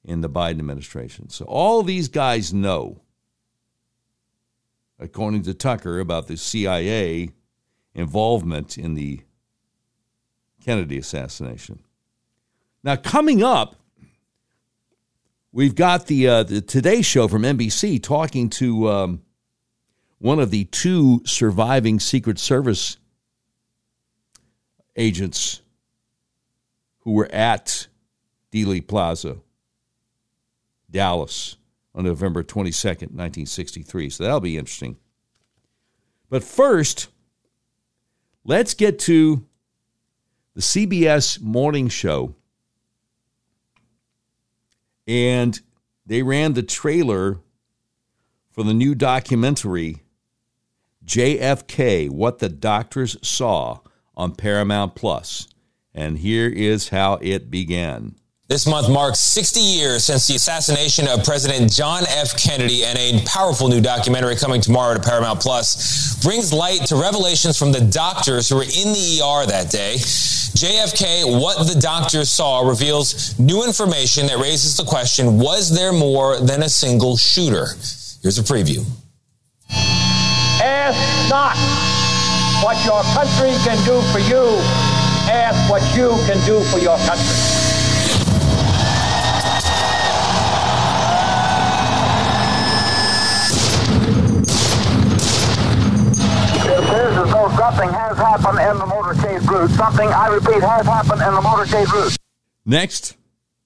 [0.04, 1.30] in the Biden administration.
[1.30, 3.02] So all these guys know,
[5.00, 7.32] according to Tucker, about the CIA
[7.98, 9.22] involvement in the
[10.64, 11.80] Kennedy assassination.
[12.84, 13.76] Now, coming up,
[15.52, 19.22] we've got the uh, the Today Show from NBC talking to um,
[20.20, 22.98] one of the two surviving Secret Service
[24.96, 25.62] agents
[27.00, 27.88] who were at
[28.52, 29.38] Dealey Plaza,
[30.90, 31.58] Dallas,
[31.96, 34.10] on November 22nd, 1963.
[34.10, 34.98] So that'll be interesting.
[36.30, 37.08] But first,
[38.48, 39.46] let's get to
[40.56, 42.34] the CBS morning show.
[45.06, 45.60] And
[46.06, 47.40] they ran the trailer
[48.50, 49.98] for the new documentary,
[51.06, 53.82] JFK What the Doctors Saw
[54.16, 55.48] on Paramount Plus.
[55.94, 58.16] And here is how it began.
[58.50, 62.38] This month marks 60 years since the assassination of President John F.
[62.38, 67.58] Kennedy, and a powerful new documentary coming tomorrow to Paramount Plus brings light to revelations
[67.58, 69.96] from the doctors who were in the ER that day.
[69.96, 76.40] JFK, What the Doctors Saw, reveals new information that raises the question was there more
[76.40, 77.66] than a single shooter?
[78.24, 78.86] Here's a preview.
[79.70, 81.58] Ask not
[82.64, 84.56] what your country can do for you,
[85.30, 87.57] ask what you can do for your country.
[97.72, 99.70] Something has happened in the motorcade route.
[99.72, 102.16] Something, I repeat, has happened in the motorcade route.
[102.66, 103.18] Next,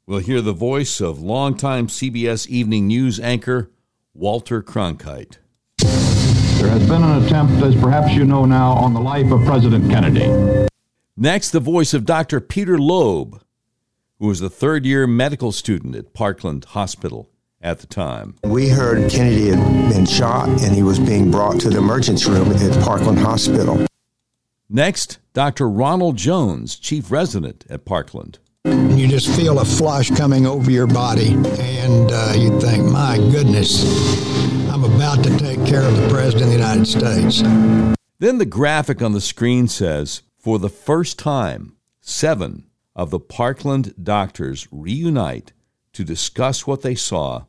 [0.08, 3.70] we'll hear the voice of longtime CBS Evening News anchor
[4.16, 5.38] Walter Cronkite.
[5.78, 9.90] There has been an attempt, as perhaps you know now, on the life of President
[9.92, 10.68] Kennedy.
[11.16, 12.40] Next, the voice of Dr.
[12.40, 13.44] Peter Loeb,
[14.18, 17.30] who was a third year medical student at Parkland Hospital
[17.62, 18.36] at the time.
[18.44, 22.52] We heard Kennedy had been shot and he was being brought to the emergency room
[22.52, 23.86] at Parkland Hospital.
[24.74, 25.70] Next, Dr.
[25.70, 28.40] Ronald Jones, chief resident at Parkland.
[28.64, 33.84] You just feel a flush coming over your body, and uh, you think, my goodness,
[34.70, 37.42] I'm about to take care of the President of the United States.
[38.20, 42.64] Then the graphic on the screen says, for the first time, seven
[42.96, 45.52] of the Parkland doctors reunite
[45.92, 47.44] to discuss what they saw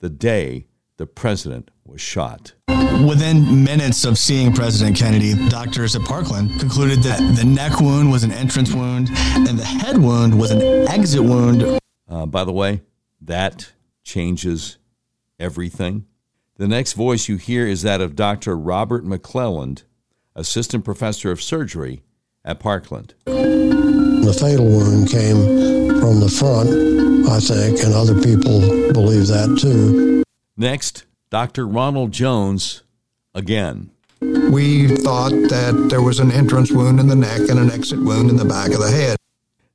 [0.00, 0.66] the day
[0.98, 2.52] the president was shot.
[3.06, 8.24] Within minutes of seeing President Kennedy, doctors at Parkland concluded that the neck wound was
[8.24, 11.78] an entrance wound and the head wound was an exit wound.
[12.08, 12.82] Uh, by the way,
[13.20, 13.72] that
[14.02, 14.78] changes
[15.38, 16.06] everything.
[16.56, 18.56] The next voice you hear is that of Dr.
[18.56, 19.82] Robert McClelland,
[20.34, 22.02] assistant professor of surgery
[22.44, 23.14] at Parkland.
[23.26, 26.70] The fatal wound came from the front,
[27.28, 28.60] I think, and other people
[28.92, 30.22] believe that too.
[30.56, 31.66] Next, Dr.
[31.66, 32.82] Ronald Jones
[33.34, 33.90] again.
[34.20, 38.30] We thought that there was an entrance wound in the neck and an exit wound
[38.30, 39.16] in the back of the head.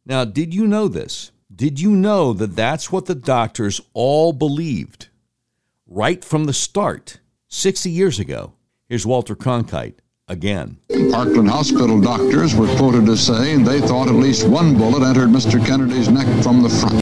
[0.06, 1.32] Now, did you know this?
[1.54, 5.10] Did you know that that's what the doctors all believed
[5.86, 8.54] right from the start 60 years ago?
[8.88, 9.96] Here's Walter Cronkite
[10.28, 10.78] again.
[11.12, 15.64] Parkland Hospital doctors were quoted as saying they thought at least one bullet entered Mr.
[15.64, 17.02] Kennedy's neck from the front.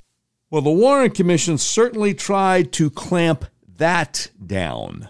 [0.50, 3.46] Well, the Warren Commission certainly tried to clamp
[3.80, 5.10] that down.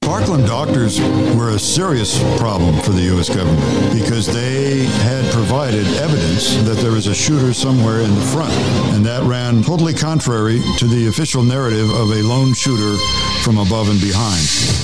[0.00, 1.00] Parkland doctors
[1.36, 3.28] were a serious problem for the U.S.
[3.28, 8.52] government because they had provided evidence that there was a shooter somewhere in the front.
[8.94, 12.96] And that ran totally contrary to the official narrative of a lone shooter
[13.44, 14.42] from above and behind.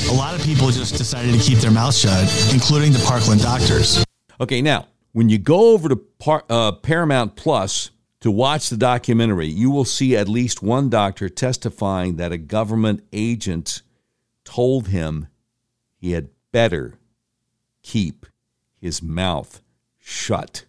[0.08, 2.22] A lot of people just decided to keep their mouth shut,
[2.54, 4.04] including the Parkland doctors.
[4.40, 7.90] Okay, now, when you go over to Par- uh, Paramount Plus
[8.20, 13.02] to watch the documentary, you will see at least one doctor testifying that a government
[13.12, 13.82] agent
[14.44, 15.28] told him
[15.96, 16.94] he had better
[17.82, 18.26] keep
[18.80, 19.62] his mouth
[19.98, 20.64] shut.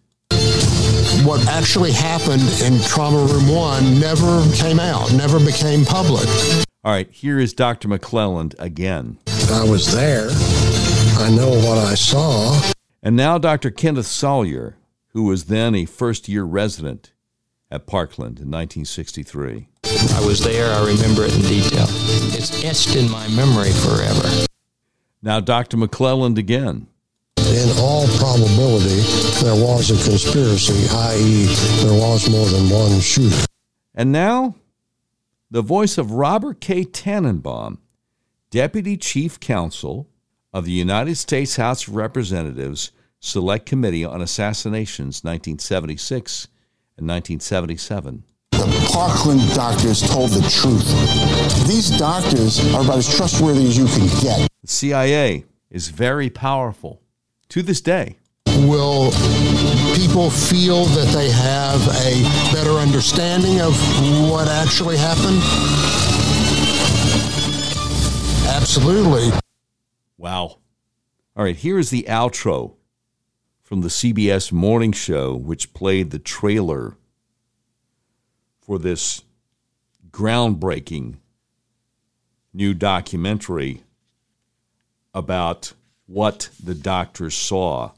[1.24, 6.26] What actually happened in trauma room one never came out, never became public.
[6.82, 7.88] All right, here is Dr.
[7.88, 9.18] McClelland again.
[9.50, 10.28] I was there.
[10.30, 12.72] I know what I saw.
[13.02, 13.70] And now Dr.
[13.70, 14.76] Kenneth Salyer,
[15.08, 17.12] who was then a first year resident
[17.70, 19.68] at Parkland in 1963.
[19.84, 20.72] I was there.
[20.72, 21.86] I remember it in detail.
[22.34, 24.46] It's etched in my memory forever.
[25.22, 25.76] Now, Dr.
[25.76, 26.88] McClelland again.
[27.36, 29.00] In all probability,
[29.42, 31.46] there was a conspiracy, i.e.,
[31.84, 33.44] there was more than one shooter.
[33.94, 34.54] And now,
[35.50, 36.84] the voice of Robert K.
[36.84, 37.78] Tanenbaum,
[38.50, 40.08] Deputy Chief Counsel
[40.52, 46.48] of the United States House of Representatives Select Committee on Assassinations 1976
[47.00, 48.24] and 1977.
[48.52, 50.86] The Parkland doctors told the truth.
[51.66, 54.48] These doctors are about as trustworthy as you can get.
[54.62, 57.00] The CIA is very powerful
[57.48, 58.16] to this day.
[58.46, 59.10] Will
[59.96, 62.22] people feel that they have a
[62.52, 63.72] better understanding of
[64.30, 65.40] what actually happened?
[68.54, 69.30] Absolutely.
[70.18, 70.58] Wow.
[71.36, 72.74] All right, here is the outro
[73.70, 76.96] from the CBS morning show, which played the trailer
[78.60, 79.22] for this
[80.10, 81.18] groundbreaking
[82.52, 83.84] new documentary
[85.14, 85.74] about
[86.06, 87.92] what the doctors saw,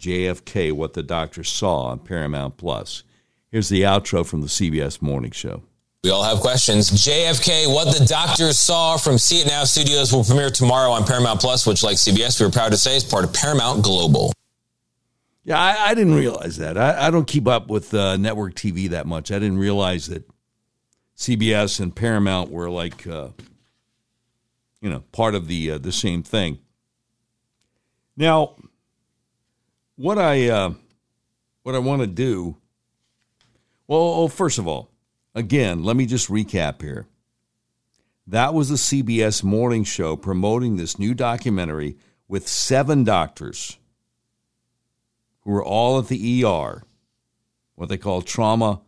[0.00, 3.02] JFK, what the doctors saw on Paramount Plus.
[3.50, 5.62] Here's the outro from the CBS morning show.
[6.04, 6.88] We all have questions.
[6.88, 11.42] JFK, what the doctors saw from See It Now Studios will premiere tomorrow on Paramount
[11.42, 14.32] Plus, which, like CBS, we are proud to say is part of Paramount Global.
[15.48, 16.76] Yeah, I, I didn't realize that.
[16.76, 19.32] I, I don't keep up with uh, network TV that much.
[19.32, 20.28] I didn't realize that
[21.16, 23.28] CBS and Paramount were like, uh,
[24.82, 26.58] you know, part of the uh, the same thing.
[28.14, 28.56] Now,
[29.96, 30.74] what I uh,
[31.62, 32.58] what I want to do,
[33.86, 34.90] well, oh, first of all,
[35.34, 37.06] again, let me just recap here.
[38.26, 41.96] That was the CBS morning show promoting this new documentary
[42.28, 43.78] with seven doctors
[45.48, 46.82] who were all at the ER,
[47.74, 48.82] what they call Trauma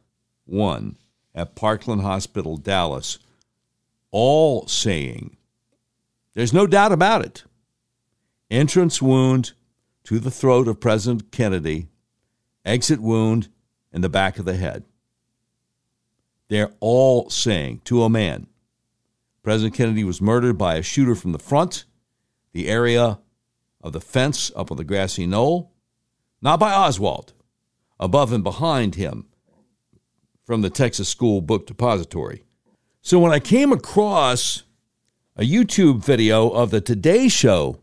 [0.44, 0.98] One
[1.34, 3.18] at Parkland Hospital, Dallas,
[4.10, 5.38] all saying,
[6.34, 7.44] there's no doubt about it,
[8.50, 9.52] entrance wound
[10.04, 11.88] to the throat of President Kennedy,
[12.62, 13.48] exit wound
[13.90, 14.84] in the back of the head.
[16.48, 18.48] They're all saying to a man,
[19.42, 21.86] President Kennedy was murdered by a shooter from the front,
[22.52, 23.18] the area
[23.80, 25.72] of the fence up on the grassy knoll,
[26.42, 27.32] not by Oswald,
[27.98, 29.26] above and behind him
[30.44, 32.44] from the Texas School Book Depository.
[33.02, 34.64] So when I came across
[35.36, 37.80] a YouTube video of the Today Show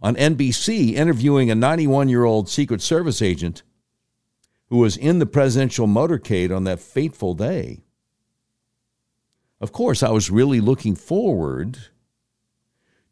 [0.00, 3.62] on NBC interviewing a 91 year old Secret Service agent
[4.68, 7.80] who was in the presidential motorcade on that fateful day,
[9.60, 11.78] of course, I was really looking forward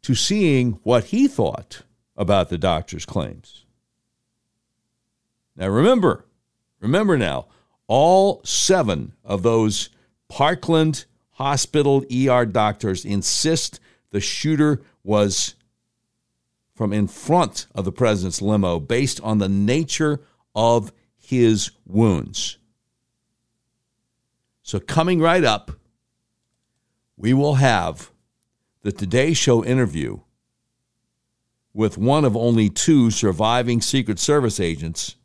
[0.03, 1.83] to seeing what he thought
[2.15, 3.65] about the doctor's claims.
[5.57, 6.25] Now, remember,
[6.79, 7.47] remember now,
[7.87, 9.89] all seven of those
[10.29, 13.79] Parkland Hospital ER doctors insist
[14.11, 15.55] the shooter was
[16.75, 20.21] from in front of the president's limo based on the nature
[20.55, 22.59] of his wounds.
[24.61, 25.71] So, coming right up,
[27.15, 28.11] we will have
[28.83, 30.19] the Today Show interview
[31.73, 35.15] with one of only two surviving Secret Service agents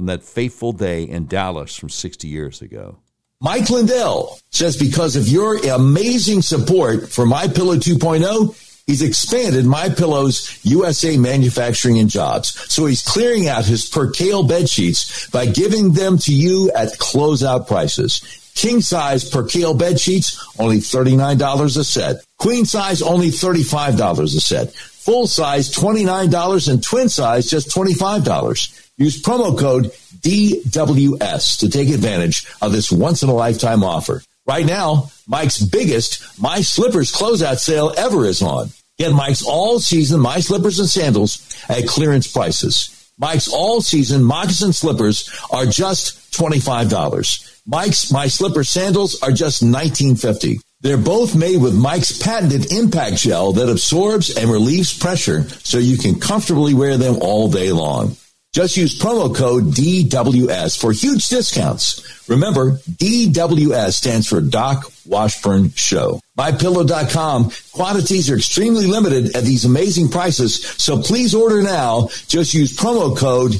[0.00, 2.96] from that fateful day in Dallas from 60 years ago.
[3.38, 9.90] Mike Lindell says because of your amazing support for My Pillow 2.0, he's expanded My
[9.90, 12.58] Pillow's USA manufacturing and jobs.
[12.72, 17.68] So he's clearing out his percale bed sheets by giving them to you at closeout
[17.68, 18.22] prices.
[18.54, 22.24] King size percale bed sheets only $39 a set.
[22.38, 24.72] Queen size only $35 a set.
[24.72, 28.79] Full size $29 and twin size just $25.
[29.00, 34.22] Use promo code DWS to take advantage of this once in a lifetime offer.
[34.46, 38.68] Right now, Mike's biggest My Slippers closeout sale ever is on.
[38.98, 41.40] Get Mike's all season My Slippers and sandals
[41.70, 43.10] at clearance prices.
[43.16, 47.62] Mike's all season moccasin slippers are just $25.
[47.66, 50.60] Mike's My Slipper sandals are just $19.50.
[50.82, 55.96] They're both made with Mike's patented impact gel that absorbs and relieves pressure so you
[55.96, 58.16] can comfortably wear them all day long.
[58.52, 62.28] Just use promo code DWS for huge discounts.
[62.28, 66.20] Remember, DWS stands for Doc Washburn Show.
[66.36, 72.08] MyPillow.com quantities are extremely limited at these amazing prices, so please order now.
[72.26, 73.52] Just use promo code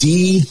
[0.00, 0.50] DWS.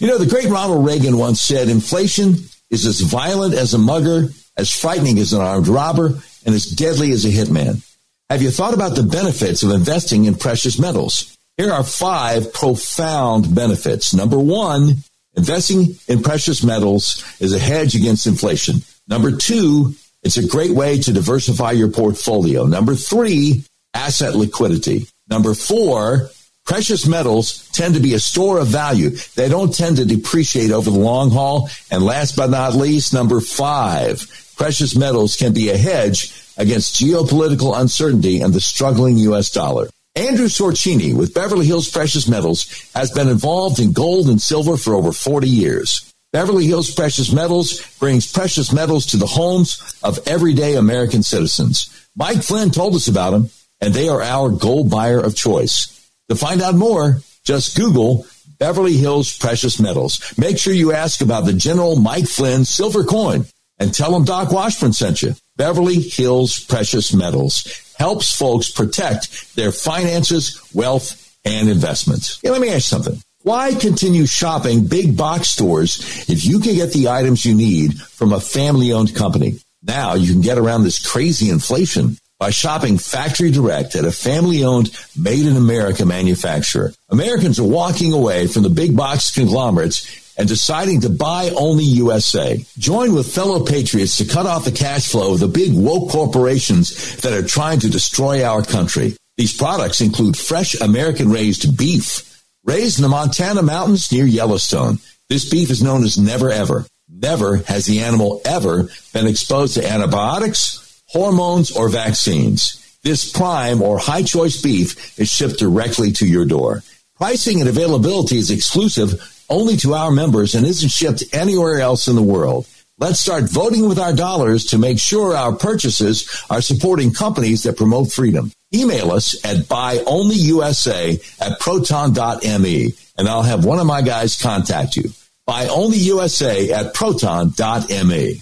[0.00, 2.36] You know, the great Ronald Reagan once said, inflation
[2.70, 7.12] is as violent as a mugger, as frightening as an armed robber, and as deadly
[7.12, 7.86] as a hitman.
[8.30, 11.36] Have you thought about the benefits of investing in precious metals?
[11.58, 14.14] Here are five profound benefits.
[14.14, 18.76] Number one, investing in precious metals is a hedge against inflation.
[19.06, 22.64] Number two, it's a great way to diversify your portfolio.
[22.64, 25.06] Number three, asset liquidity.
[25.28, 26.30] Number four,
[26.64, 29.10] precious metals tend to be a store of value.
[29.34, 31.68] They don't tend to depreciate over the long haul.
[31.90, 34.26] And last but not least, number five,
[34.56, 39.50] precious metals can be a hedge against geopolitical uncertainty and the struggling U.S.
[39.50, 39.90] dollar.
[40.14, 44.94] Andrew Sorcini with Beverly Hills Precious Metals has been involved in gold and silver for
[44.94, 46.12] over 40 years.
[46.34, 52.08] Beverly Hills Precious Metals brings precious metals to the homes of everyday American citizens.
[52.14, 53.48] Mike Flynn told us about them,
[53.80, 56.10] and they are our gold buyer of choice.
[56.28, 58.26] To find out more, just Google
[58.58, 60.34] Beverly Hills Precious Metals.
[60.36, 63.46] Make sure you ask about the General Mike Flynn silver coin
[63.78, 65.34] and tell them Doc Washburn sent you.
[65.56, 72.38] Beverly Hills Precious Metals helps folks protect their finances, wealth, and investments.
[72.42, 73.22] Yeah, let me ask you something.
[73.42, 78.32] Why continue shopping big box stores if you can get the items you need from
[78.32, 79.58] a family owned company?
[79.82, 84.64] Now you can get around this crazy inflation by shopping factory direct at a family
[84.64, 86.92] owned, made in America manufacturer.
[87.08, 92.64] Americans are walking away from the big box conglomerates and deciding to buy only USA.
[92.78, 97.16] Join with fellow patriots to cut off the cash flow of the big woke corporations
[97.22, 99.16] that are trying to destroy our country.
[99.36, 104.98] These products include fresh American raised beef, raised in the Montana mountains near Yellowstone.
[105.28, 106.86] This beef is known as never ever.
[107.08, 112.78] Never has the animal ever been exposed to antibiotics, hormones, or vaccines.
[113.02, 116.82] This prime or high choice beef is shipped directly to your door.
[117.16, 122.16] Pricing and availability is exclusive only to our members and isn't shipped anywhere else in
[122.16, 122.66] the world.
[122.98, 127.76] Let's start voting with our dollars to make sure our purchases are supporting companies that
[127.76, 128.52] promote freedom.
[128.74, 135.10] Email us at buyonlyusa at proton.me and I'll have one of my guys contact you.
[135.46, 138.40] Buyonlyusa at proton.me.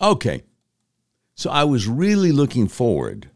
[0.00, 0.42] Okay.
[1.34, 3.30] So I was really looking forward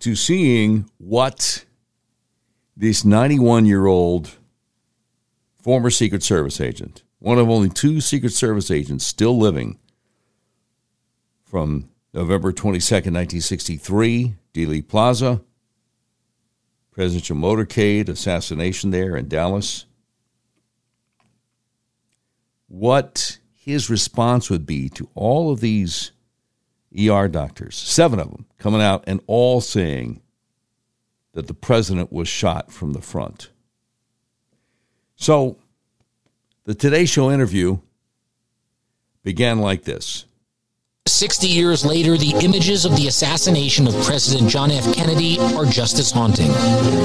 [0.00, 1.64] to seeing what
[2.76, 4.36] this 91 year old
[5.62, 9.78] former Secret Service agent, one of only two Secret Service agents still living
[11.44, 15.42] from November 22nd, 1963, Dealey Plaza,
[16.90, 19.86] presidential motorcade, assassination there in Dallas.
[22.68, 26.12] What his response would be to all of these
[26.98, 30.22] ER doctors, seven of them coming out and all saying,
[31.36, 33.50] that the president was shot from the front.
[35.16, 35.58] So,
[36.64, 37.78] the Today Show interview
[39.22, 40.24] began like this.
[41.06, 44.94] 60 years later, the images of the assassination of President John F.
[44.94, 46.48] Kennedy are just as haunting.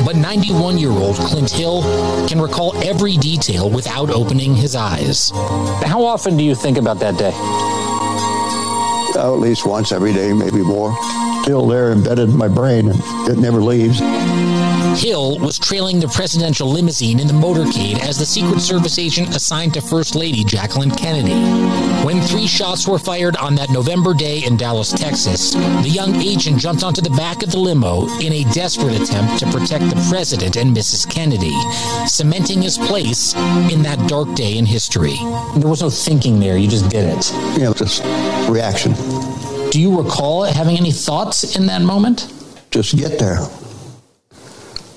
[0.06, 1.82] But 91 year old Clint Hill
[2.30, 5.30] can recall every detail without opening his eyes.
[5.84, 7.34] How often do you think about that day?
[9.14, 10.96] Uh, at least once every day, maybe more.
[11.52, 12.97] Still there embedded in my brain, and
[13.28, 13.99] it never leaves.
[15.04, 19.74] Hill was trailing the presidential limousine in the motorcade as the Secret Service agent assigned
[19.74, 21.34] to First Lady Jacqueline Kennedy.
[22.06, 26.58] When three shots were fired on that November day in Dallas, Texas, the young agent
[26.58, 30.56] jumped onto the back of the limo in a desperate attempt to protect the president
[30.56, 31.06] and Mrs.
[31.10, 31.54] Kennedy,
[32.08, 33.34] cementing his place
[33.74, 35.18] in that dark day in history.
[35.58, 37.30] There was no thinking there, you just did it.
[37.60, 38.02] Yeah, just
[38.49, 38.93] reaction.
[39.72, 42.32] Do you recall having any thoughts in that moment?
[42.72, 43.38] Just get there.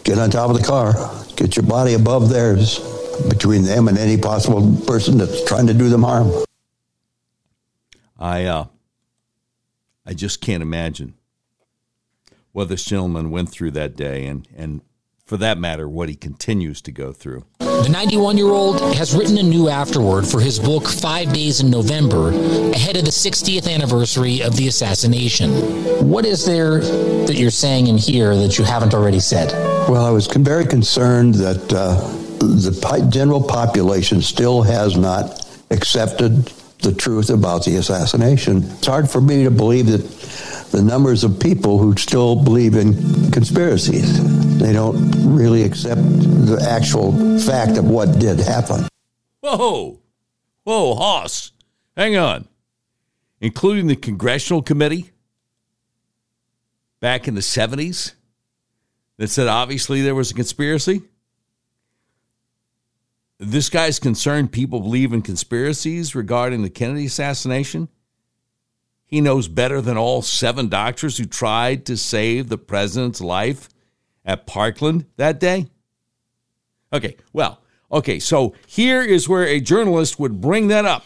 [0.02, 0.94] Get on top of the car.
[1.36, 2.80] Get your body above theirs,
[3.28, 6.28] between them and any possible person that's trying to do them harm.
[8.18, 8.66] I uh,
[10.04, 11.14] I just can't imagine
[12.50, 14.80] what this gentleman went through that day, and and
[15.24, 17.44] for that matter, what he continues to go through.
[17.58, 21.70] The 91 year old has written a new afterword for his book Five Days in
[21.70, 22.28] November,
[22.72, 25.50] ahead of the 60th anniversary of the assassination.
[26.08, 29.50] What is there that you're saying in here that you haven't already said?
[29.88, 31.94] Well, I was very concerned that uh,
[32.38, 36.46] the general population still has not accepted
[36.80, 38.62] the truth about the assassination.
[38.62, 40.02] It's hard for me to believe that
[40.74, 42.94] the numbers of people who still believe in
[43.30, 44.58] conspiracies.
[44.58, 44.96] They don't
[45.36, 48.88] really accept the actual fact of what did happen.
[49.40, 50.00] Whoa,
[50.64, 51.52] whoa, Hoss,
[51.96, 52.48] hang on.
[53.40, 55.12] Including the Congressional Committee
[56.98, 58.14] back in the 70s
[59.18, 61.02] that said obviously there was a conspiracy?
[63.38, 67.88] This guy's concerned people believe in conspiracies regarding the Kennedy assassination?
[69.14, 73.68] He knows better than all seven doctors who tried to save the president's life
[74.24, 75.68] at Parkland that day?
[76.92, 77.62] Okay, well,
[77.92, 81.04] okay, so here is where a journalist would bring that up.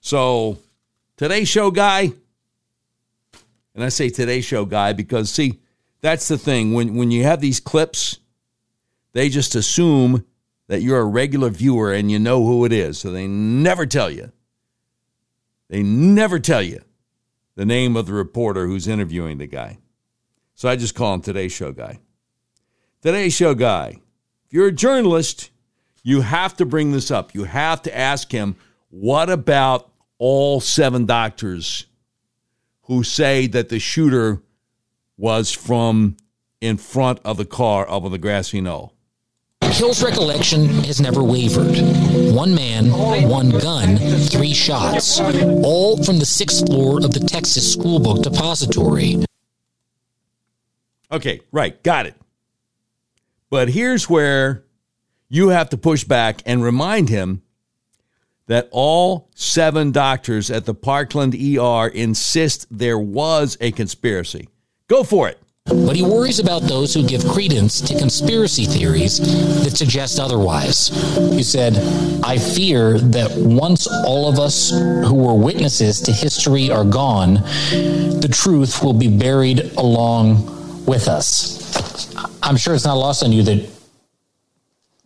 [0.00, 0.56] So,
[1.18, 2.10] Today Show guy,
[3.74, 5.60] and I say Today Show guy because, see,
[6.00, 6.72] that's the thing.
[6.72, 8.18] When, when you have these clips,
[9.12, 10.24] they just assume
[10.68, 12.98] that you're a regular viewer and you know who it is.
[12.98, 14.32] So they never tell you.
[15.68, 16.80] They never tell you
[17.56, 19.78] the name of the reporter who's interviewing the guy.
[20.54, 22.00] So I just call him Today Show Guy.
[23.02, 24.00] Today Show Guy.
[24.46, 25.50] If you're a journalist,
[26.02, 27.34] you have to bring this up.
[27.34, 28.56] You have to ask him,
[28.90, 31.86] what about all seven doctors
[32.82, 34.42] who say that the shooter
[35.16, 36.16] was from
[36.60, 38.93] in front of the car up on the grassy knoll?
[39.74, 41.76] Hill's recollection has never wavered.
[42.32, 47.98] One man, one gun, three shots, all from the sixth floor of the Texas School
[47.98, 49.24] Book Depository.
[51.10, 52.14] Okay, right, got it.
[53.50, 54.62] But here's where
[55.28, 57.42] you have to push back and remind him
[58.46, 64.48] that all seven doctors at the Parkland ER insist there was a conspiracy.
[64.86, 65.40] Go for it.
[65.66, 69.18] But he worries about those who give credence to conspiracy theories
[69.64, 70.88] that suggest otherwise.
[71.32, 71.78] He said,
[72.22, 77.36] I fear that once all of us who were witnesses to history are gone,
[78.20, 82.14] the truth will be buried along with us.
[82.42, 83.66] I'm sure it's not lost on you that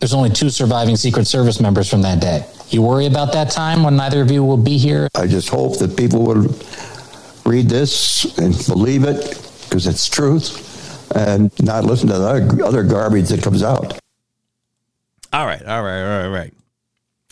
[0.01, 2.45] there's only two surviving Secret Service members from that day.
[2.71, 5.09] You worry about that time when neither of you will be here?
[5.15, 6.53] I just hope that people will
[7.47, 13.29] read this and believe it because it's truth and not listen to the other, garbage
[13.29, 13.99] that comes out.
[15.33, 16.55] All right, all right, all right, all right.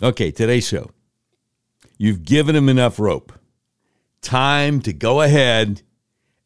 [0.02, 0.90] Okay, today's show.
[1.98, 3.32] You've given him enough rope.
[4.20, 5.82] Time to go ahead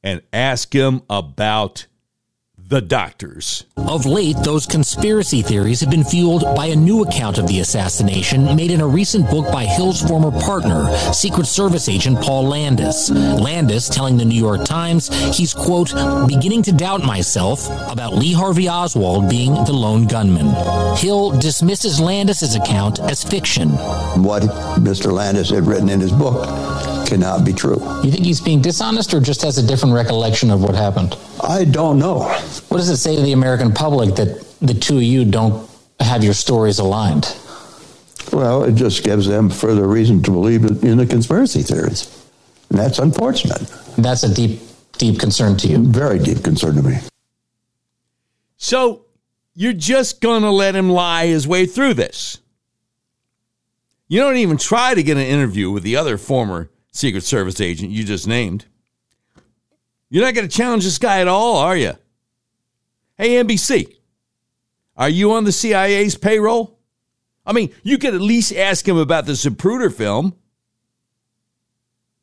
[0.03, 1.87] and ask him about
[2.71, 3.65] the doctors.
[3.77, 8.55] Of late, those conspiracy theories have been fueled by a new account of the assassination
[8.55, 13.11] made in a recent book by Hill's former partner, Secret Service agent Paul Landis.
[13.11, 15.93] Landis telling the New York Times he's, quote,
[16.29, 20.47] beginning to doubt myself about Lee Harvey Oswald being the lone gunman.
[20.97, 23.71] Hill dismisses Landis's account as fiction.
[24.23, 24.45] What
[24.79, 25.13] Mr.
[25.13, 26.47] Landis had written in his book
[27.11, 27.77] cannot be true.
[28.03, 31.19] You think he's being dishonest or just has a different recollection of what happened?
[31.43, 32.21] I don't know.
[32.69, 36.25] What does it say to the American public that the two of you don't have
[36.25, 37.37] your stories aligned?
[38.33, 42.17] Well, it just gives them further reason to believe in the conspiracy theories.
[42.71, 43.63] And that's unfortunate.
[43.99, 44.61] That's a deep,
[44.93, 45.79] deep concern to you.
[45.79, 46.99] Very deep concern to me.
[48.57, 49.07] So
[49.55, 52.39] you're just going to let him lie his way through this.
[54.07, 57.91] You don't even try to get an interview with the other former Secret Service agent
[57.91, 58.67] you just named.
[60.09, 61.93] You're not going to challenge this guy at all, are you?
[63.17, 63.95] Hey, NBC,
[64.97, 66.79] are you on the CIA's payroll?
[67.47, 70.35] I mean, you could at least ask him about the Zapruder film,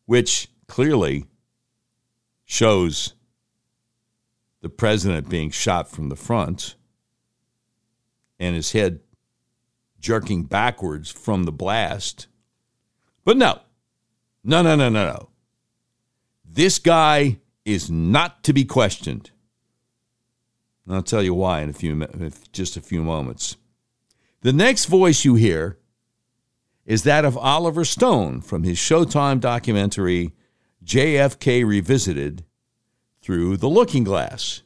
[0.05, 1.25] which clearly
[2.45, 3.13] shows
[4.61, 6.75] the president being shot from the front
[8.39, 8.99] and his head
[9.99, 12.27] jerking backwards from the blast.
[13.23, 13.59] But no,
[14.47, 15.29] no, no, no, no, no.
[16.45, 19.31] This guy is not to be questioned.
[20.85, 22.07] And I'll tell you why in a few
[22.53, 23.57] just a few moments.
[24.41, 25.77] The next voice you hear
[26.85, 30.33] is that of Oliver Stone from his Showtime documentary
[30.81, 32.45] JFK Revisited
[33.21, 34.61] through the Looking Glass.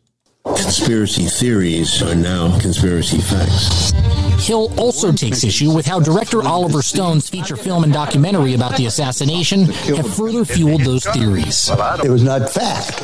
[0.46, 4.11] Conspiracy theories are now conspiracy facts.
[4.42, 8.88] Hill also takes issue with how director Oliver Stone's feature film and documentary about the
[8.88, 11.70] assassination have further fueled those theories.
[12.04, 13.04] It was not fact.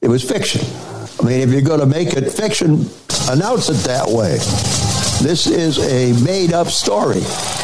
[0.00, 0.60] It was fiction.
[1.20, 2.86] I mean, if you're going to make it fiction,
[3.30, 4.32] announce it that way.
[5.22, 7.22] This is a made up story.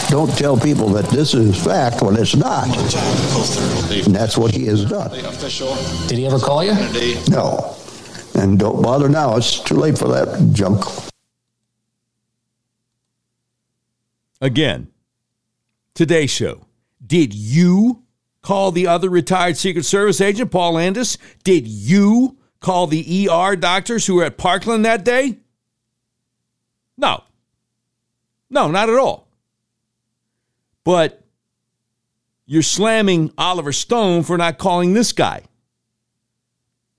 [0.09, 2.67] Don't tell people that this is fact when it's not.
[4.07, 5.11] And that's what he has done.
[6.09, 6.75] Did he ever call you?
[7.29, 7.77] No.
[8.37, 9.37] And don't bother now.
[9.37, 10.85] It's too late for that junk.
[14.41, 14.89] Again,
[15.95, 16.67] today's show.
[17.05, 18.05] Did you
[18.43, 21.19] call the other retired Secret Service agent, Paul Landis?
[21.45, 25.39] Did you call the ER doctors who were at Parkland that day?
[26.97, 27.25] No.
[28.49, 29.29] No, not at all.
[30.85, 31.23] But
[32.47, 35.43] you're slamming Oliver Stone for not calling this guy.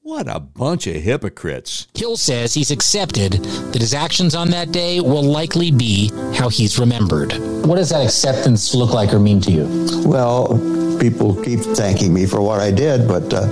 [0.04, 1.88] What a bunch of hypocrites.
[1.94, 6.80] Hill says he's accepted that his actions on that day will likely be how he's
[6.80, 7.34] remembered.
[7.68, 9.68] What does that acceptance look like or mean to you?
[10.04, 10.58] Well,
[11.00, 13.44] people keep thanking me for what I did, but uh,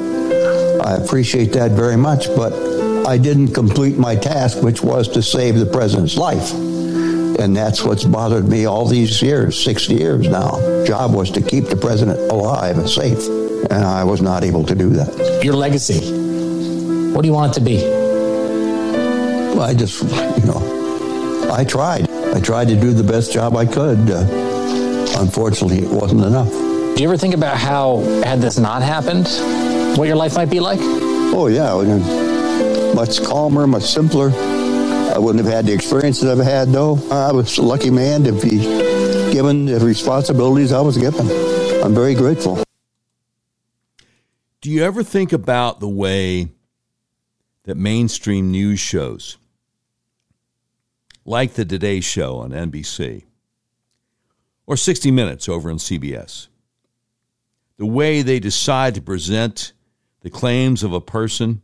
[0.83, 2.25] I appreciate that very much.
[2.35, 2.53] But
[3.07, 6.51] I didn't complete my task, which was to save the president's life.
[6.51, 10.83] And that's what's bothered me all these years, 60 years now.
[10.83, 13.23] Job was to keep the president alive and safe.
[13.69, 15.43] And I was not able to do that.
[15.43, 16.18] Your legacy.
[17.13, 17.77] What do you want it to be?
[19.53, 22.09] Well, I just, you know, I tried.
[22.09, 24.09] I tried to do the best job I could.
[24.09, 24.25] Uh,
[25.19, 26.49] unfortunately, it wasn't enough.
[26.49, 29.27] Do you ever think about how, had this not happened,
[29.97, 30.79] what your life might be like?
[30.81, 31.73] Oh, yeah.
[32.93, 34.31] Much calmer, much simpler.
[34.33, 36.99] I wouldn't have had the experiences I've had, though.
[37.11, 38.59] I was a lucky man to be
[39.33, 41.27] given the responsibilities I was given.
[41.83, 42.63] I'm very grateful.
[44.61, 46.49] Do you ever think about the way
[47.69, 49.37] that mainstream news shows,
[51.23, 53.25] like the Today Show on NBC
[54.65, 56.47] or 60 Minutes over on CBS,
[57.77, 59.73] the way they decide to present
[60.21, 61.61] the claims of a person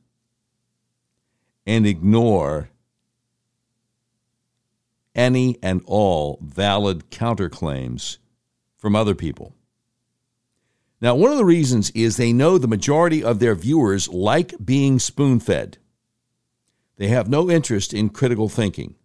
[1.65, 2.69] and ignore
[5.15, 8.19] any and all valid counterclaims
[8.77, 9.55] from other people.
[11.01, 14.99] Now, one of the reasons is they know the majority of their viewers like being
[14.99, 15.79] spoon fed.
[16.97, 18.95] They have no interest in critical thinking,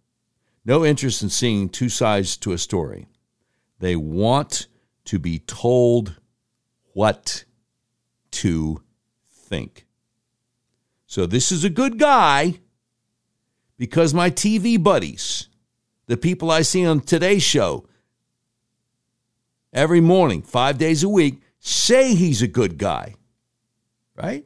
[0.63, 3.07] no interest in seeing two sides to a story.
[3.79, 4.67] They want
[5.05, 6.19] to be told
[6.93, 7.43] what
[8.31, 8.81] to
[9.29, 9.85] think.
[11.07, 12.59] So, this is a good guy
[13.77, 15.49] because my TV buddies,
[16.05, 17.87] the people I see on today's show
[19.73, 23.15] every morning, five days a week, say he's a good guy,
[24.15, 24.45] right?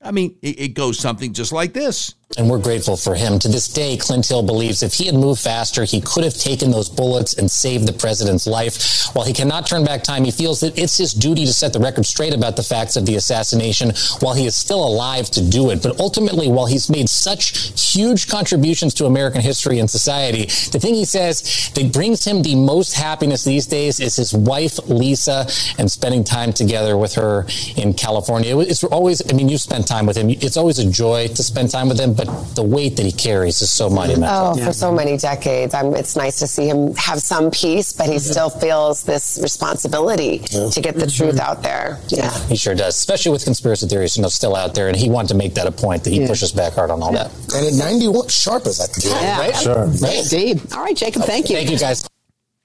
[0.00, 2.14] I mean, it, goes something just like this.
[2.38, 3.40] And we're grateful for him.
[3.40, 6.70] To this day, Clint Hill believes if he had moved faster, he could have taken
[6.70, 9.10] those bullets and saved the president's life.
[9.16, 11.80] While he cannot turn back time, he feels that it's his duty to set the
[11.80, 15.70] record straight about the facts of the assassination while he is still alive to do
[15.70, 15.82] it.
[15.82, 20.94] But ultimately, while he's made such huge contributions to American history and society, the thing
[20.94, 25.90] he says that brings him the most happiness these days is his wife, Lisa, and
[25.90, 28.56] spending time together with her in California.
[28.60, 30.30] It's always, I mean, you spent time with him.
[30.30, 33.62] It's always a joy to spend time with him but the weight that he carries
[33.62, 34.52] is so monumental.
[34.54, 35.72] Oh, for so many decades.
[35.72, 38.30] I'm, it's nice to see him have some peace, but he mm-hmm.
[38.30, 40.68] still feels this responsibility yeah.
[40.68, 41.24] to get the mm-hmm.
[41.24, 41.98] truth out there.
[42.08, 42.30] Yeah.
[42.46, 44.88] He sure does, especially with conspiracy theories, you know, still out there.
[44.88, 46.28] And he wanted to make that a point that he yeah.
[46.28, 47.32] pushes back hard on all that.
[47.54, 49.40] And at 91, sharp as I can yeah.
[49.40, 49.56] right?
[49.56, 49.86] Sure.
[49.86, 50.18] Right.
[50.18, 50.72] Indeed.
[50.74, 51.56] All right, Jacob, thank you.
[51.56, 52.06] Thank you, guys.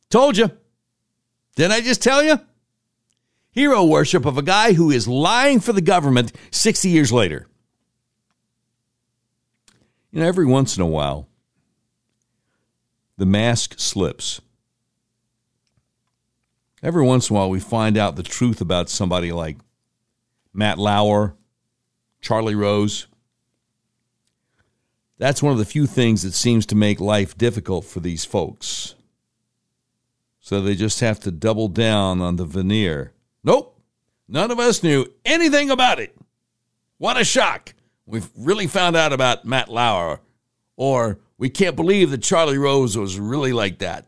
[0.10, 0.51] Told you.
[1.56, 2.41] Didn't I just tell you?
[3.51, 7.47] Hero worship of a guy who is lying for the government 60 years later.
[10.16, 11.28] You know, every once in a while,
[13.18, 14.39] the mask slips.
[16.82, 19.57] Every once in a while, we find out the truth about somebody like
[20.53, 21.36] Matt Lauer,
[22.22, 23.07] Charlie Rose.
[25.18, 28.95] That's one of the few things that seems to make life difficult for these folks.
[30.39, 33.11] So they just have to double down on the veneer.
[33.43, 33.78] Nope,
[34.30, 36.16] none of us knew anything about it.
[36.99, 37.74] What a shock.
[38.06, 40.22] We've really found out about Matt Lauer,
[40.76, 44.06] or we can't believe that Charlie Rose was really like that.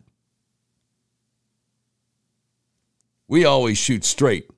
[3.28, 4.50] We always shoot straight.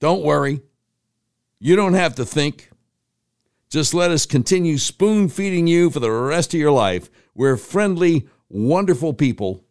[0.00, 0.60] Don't worry.
[1.58, 2.70] You don't have to think.
[3.70, 7.10] Just let us continue spoon feeding you for the rest of your life.
[7.34, 9.64] We're friendly, wonderful people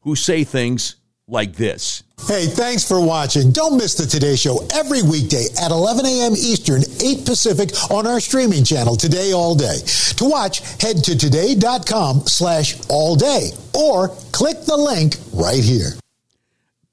[0.00, 2.02] who say things like this.
[2.26, 3.50] Hey, thanks for watching.
[3.50, 6.32] Don't miss the Today Show every weekday at 11 a.m.
[6.32, 9.78] Eastern, 8 Pacific on our streaming channel, Today All Day.
[10.16, 15.90] To watch, head to today.com slash all day or click the link right here.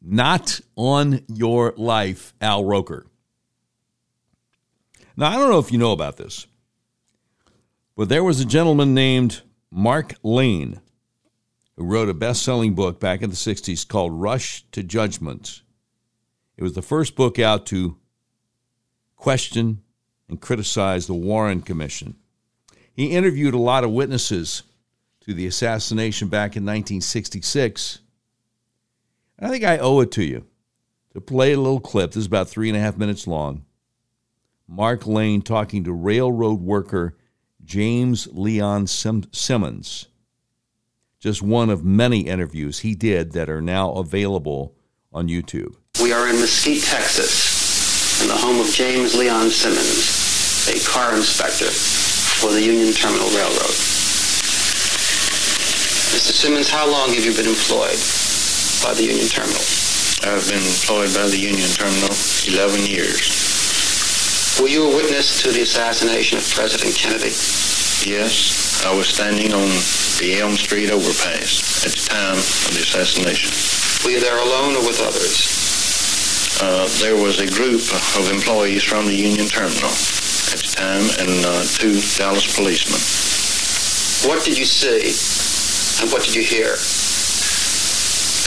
[0.01, 3.05] Not on your life, Al Roker.
[5.15, 6.47] Now, I don't know if you know about this,
[7.95, 10.81] but there was a gentleman named Mark Lane
[11.81, 15.63] who wrote a best selling book back in the 60s called Rush to Judgment.
[16.55, 17.97] It was the first book out to
[19.15, 19.81] question
[20.29, 22.17] and criticize the Warren Commission.
[22.93, 24.61] He interviewed a lot of witnesses
[25.21, 27.97] to the assassination back in 1966.
[29.39, 30.45] I think I owe it to you
[31.15, 32.11] to play a little clip.
[32.11, 33.65] This is about three and a half minutes long.
[34.67, 37.17] Mark Lane talking to railroad worker
[37.65, 40.09] James Leon Sim- Simmons
[41.21, 44.73] just one of many interviews he did that are now available
[45.13, 45.75] on YouTube.
[46.01, 51.69] We are in Mesquite, Texas, in the home of James Leon Simmons, a car inspector
[51.69, 53.77] for the Union Terminal Railroad.
[56.09, 56.33] Mr.
[56.33, 58.01] Simmons, how long have you been employed
[58.81, 59.61] by the Union Terminal?
[60.25, 62.17] I've been employed by the Union Terminal
[62.49, 64.57] 11 years.
[64.59, 67.33] Were you a witness to the assassination of President Kennedy?
[68.05, 69.69] Yes, I was standing on
[70.17, 73.53] the Elm Street overpass at the time of the assassination.
[74.01, 76.57] Were you there alone or with others?
[76.57, 77.85] Uh, there was a group
[78.17, 79.93] of employees from the Union Terminal
[80.49, 82.97] at the time and uh, two Dallas policemen.
[84.25, 85.13] What did you see
[86.01, 86.73] and what did you hear?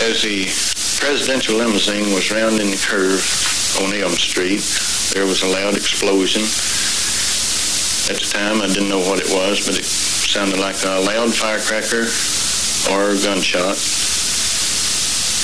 [0.03, 0.51] As the
[0.99, 3.23] presidential limousine was rounding the curve
[3.79, 4.67] on Elm Street,
[5.15, 6.43] there was a loud explosion.
[8.05, 11.33] At the time, I didn't know what it was, but it sounded like a loud
[11.33, 12.05] firecracker
[12.93, 13.81] or a gunshot.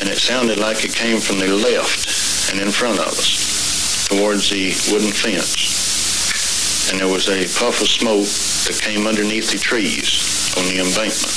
[0.05, 4.51] And it sounded like it came from the left and in front of us towards
[4.51, 6.93] the wooden fence.
[6.93, 8.29] And there was a puff of smoke
[8.69, 11.33] that came underneath the trees on the embankment.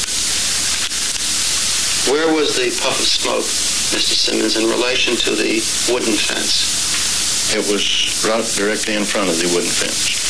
[2.12, 3.48] Where was the puff of smoke,
[3.96, 4.12] Mr.
[4.12, 7.56] Simmons, in relation to the wooden fence?
[7.56, 10.23] It was right directly in front of the wooden fence.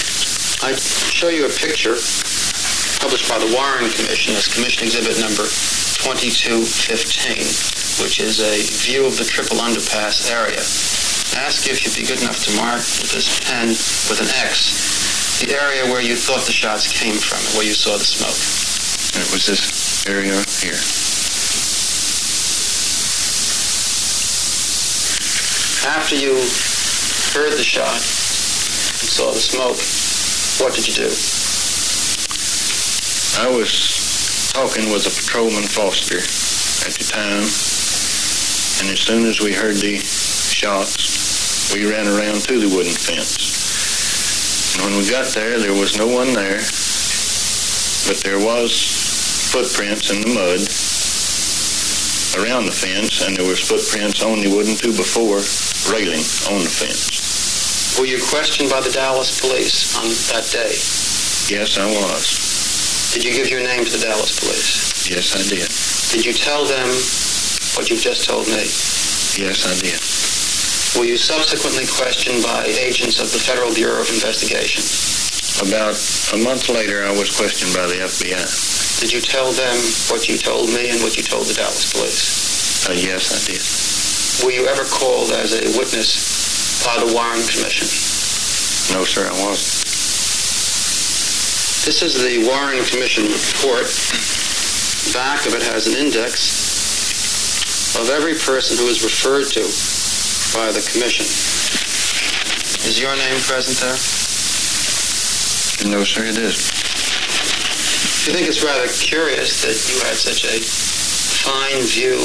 [0.63, 1.99] I show you a picture
[3.03, 9.19] published by the Warren Commission as Commission Exhibit Number 2215, which is a view of
[9.19, 10.63] the Triple Underpass area.
[11.35, 13.75] I ask you if you'd be good enough to mark with this pen
[14.07, 17.99] with an X the area where you thought the shots came from, where you saw
[17.99, 18.39] the smoke.
[19.19, 20.31] It was this area
[20.63, 20.79] here.
[25.91, 26.39] After you
[27.35, 30.02] heard the shot and saw the smoke,
[30.63, 31.11] what did you do?
[33.35, 36.23] I was talking with a patrolman Foster
[36.87, 37.43] at the time,
[38.79, 44.79] and as soon as we heard the shots, we ran around to the wooden fence.
[44.79, 46.63] And when we got there, there was no one there,
[48.07, 48.71] but there was
[49.51, 50.63] footprints in the mud
[52.39, 55.43] around the fence, and there was footprints on the wooden two-by-four
[55.91, 57.32] railing on the fence.
[57.99, 60.73] Were you questioned by the Dallas police on that day?
[61.53, 63.13] Yes, I was.
[63.13, 65.05] Did you give your name to the Dallas police?
[65.05, 65.69] Yes, I did.
[66.09, 66.89] Did you tell them
[67.77, 68.65] what you've just told me?
[69.37, 70.01] Yes, I did.
[70.97, 74.81] Were you subsequently questioned by agents of the Federal Bureau of Investigation?
[75.61, 75.93] About
[76.33, 78.99] a month later, I was questioned by the FBI.
[79.01, 79.77] Did you tell them
[80.09, 82.89] what you told me and what you told the Dallas police?
[82.89, 83.61] Uh, yes, I did.
[84.45, 86.42] Were you ever called as a witness
[86.85, 87.87] by the Warren Commission?
[88.91, 89.81] No, sir, I wasn't.
[91.85, 93.87] This is the Warren Commission report.
[95.11, 99.63] Back of it has an index of every person who is referred to
[100.57, 101.25] by the commission.
[102.87, 103.95] Is your name present there?
[105.91, 106.71] No, sir, it isn't.
[108.27, 110.59] I think it's rather curious that you had such a
[111.43, 112.15] fine view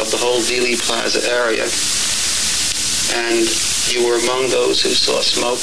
[0.00, 1.64] of the whole Dealey Plaza area,
[3.14, 3.44] and
[3.92, 5.60] you were among those who saw smoke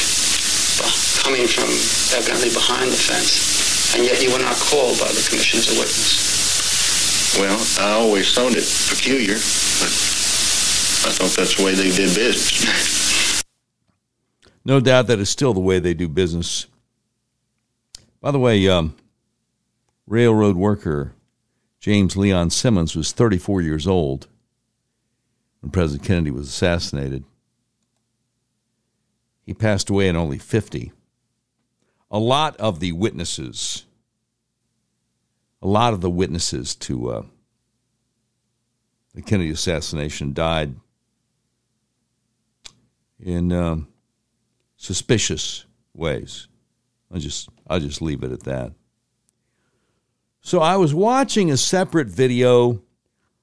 [1.23, 1.69] coming from
[2.17, 5.79] evidently behind the fence, and yet you were not called by the commission as a
[5.79, 7.37] witness.
[7.37, 9.91] Well, I always found it peculiar, but
[11.03, 13.43] I thought that's the way they did business.
[14.67, 16.65] No doubt that is still the way they do business.
[18.19, 18.95] By the way, um,
[20.07, 21.13] railroad worker
[21.79, 24.27] James Leon Simmons was 34 years old
[25.61, 27.23] when President Kennedy was assassinated.
[29.45, 30.91] He passed away at only 50.
[32.11, 33.85] A lot of the witnesses,
[35.61, 37.23] a lot of the witnesses to uh,
[39.13, 40.75] the Kennedy assassination died
[43.19, 43.87] in um,
[44.77, 46.47] suspicious ways.
[47.13, 48.73] I just I'll just leave it at that.
[50.41, 52.81] So I was watching a separate video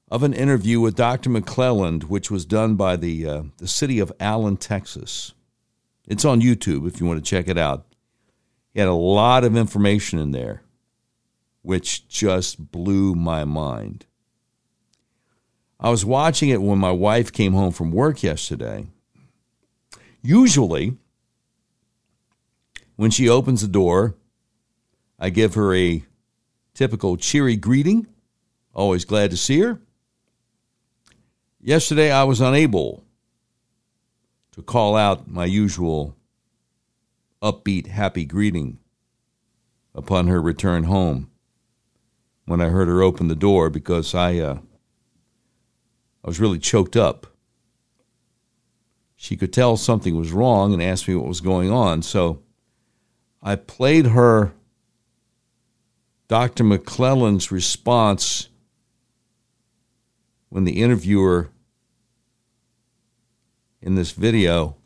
[0.09, 1.29] of an interview with Dr.
[1.29, 5.33] McClelland, which was done by the uh, the city of Allen, Texas.
[6.07, 7.85] It's on YouTube if you want to check it out.
[8.73, 10.63] He had a lot of information in there,
[11.61, 14.05] which just blew my mind.
[15.79, 18.87] I was watching it when my wife came home from work yesterday.
[20.21, 20.97] Usually,
[22.95, 24.15] when she opens the door,
[25.19, 26.03] I give her a
[26.73, 28.07] typical cheery greeting.
[28.73, 29.79] Always glad to see her.
[31.61, 33.03] Yesterday, I was unable
[34.53, 36.15] to call out my usual
[37.41, 38.79] upbeat, happy greeting
[39.93, 41.29] upon her return home
[42.45, 44.59] when I heard her open the door because I, uh,
[46.23, 47.27] I was really choked up.
[49.15, 52.01] She could tell something was wrong and asked me what was going on.
[52.01, 52.41] So
[53.41, 54.53] I played her
[56.27, 56.63] Dr.
[56.63, 58.49] McClelland's response
[60.49, 61.49] when the interviewer
[63.83, 64.77] in this video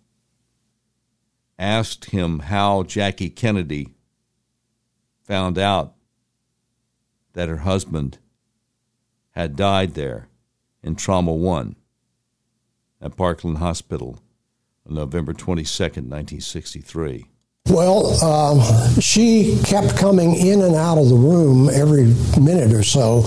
[1.60, 3.94] asked him how Jackie Kennedy
[5.24, 5.94] found out
[7.34, 8.18] that her husband
[9.32, 10.28] had died there
[10.82, 11.76] in Trauma 1
[13.00, 14.20] at Parkland Hospital
[14.88, 17.28] on November 22nd, 1963.
[17.70, 22.06] Well, um, she kept coming in and out of the room every
[22.42, 23.24] minute or so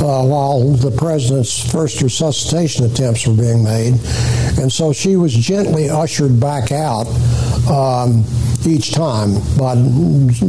[0.00, 3.94] uh, while the president's first resuscitation attempts were being made.
[4.58, 7.06] And so she was gently ushered back out
[7.68, 8.24] um,
[8.66, 9.74] each time by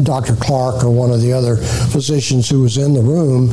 [0.04, 0.36] Dr.
[0.36, 3.48] Clark or one of the other physicians who was in the room,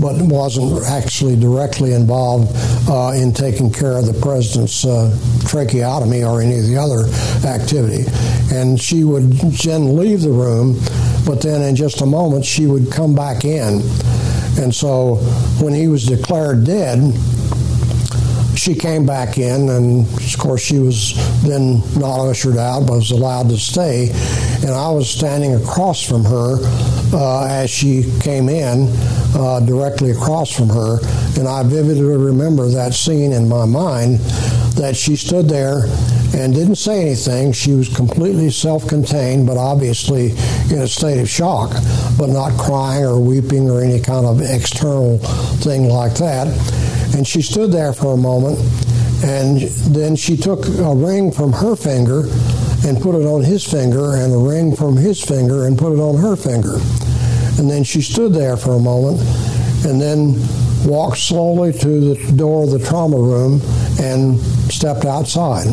[0.00, 2.50] but wasn't actually directly involved
[2.88, 7.08] uh, in taking care of the president's uh, tracheotomy or any of the other
[7.46, 8.04] activity.
[8.54, 10.78] And she would then leave the room,
[11.26, 13.82] but then in just a moment she would come back in.
[14.58, 15.16] And so
[15.60, 16.98] when he was declared dead,
[18.62, 23.10] she came back in, and of course, she was then not ushered out, but was
[23.10, 24.08] allowed to stay.
[24.62, 26.58] And I was standing across from her
[27.12, 28.86] uh, as she came in,
[29.34, 31.00] uh, directly across from her.
[31.36, 34.20] And I vividly remember that scene in my mind
[34.78, 35.86] that she stood there
[36.32, 37.50] and didn't say anything.
[37.50, 40.30] She was completely self contained, but obviously
[40.70, 41.72] in a state of shock,
[42.16, 46.46] but not crying or weeping or any kind of external thing like that.
[47.14, 48.58] And she stood there for a moment,
[49.24, 49.60] and
[49.94, 52.24] then she took a ring from her finger
[52.84, 56.00] and put it on his finger, and a ring from his finger and put it
[56.00, 56.76] on her finger.
[57.58, 59.20] And then she stood there for a moment,
[59.84, 60.34] and then
[60.84, 63.60] walked slowly to the door of the trauma room
[64.00, 64.40] and
[64.72, 65.66] stepped outside.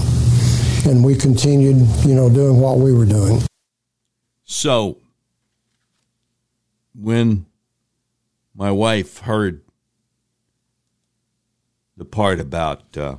[0.86, 3.42] And we continued, you know, doing what we were doing.
[4.44, 4.98] So,
[6.94, 7.46] when
[8.54, 9.62] my wife heard
[12.00, 13.18] the part about uh,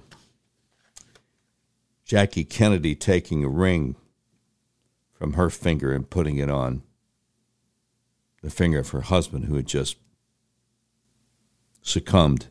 [2.03, 3.95] Jackie Kennedy taking a ring
[5.13, 6.83] from her finger and putting it on
[8.43, 9.99] the finger of her husband, who had just
[11.83, 12.47] succumbed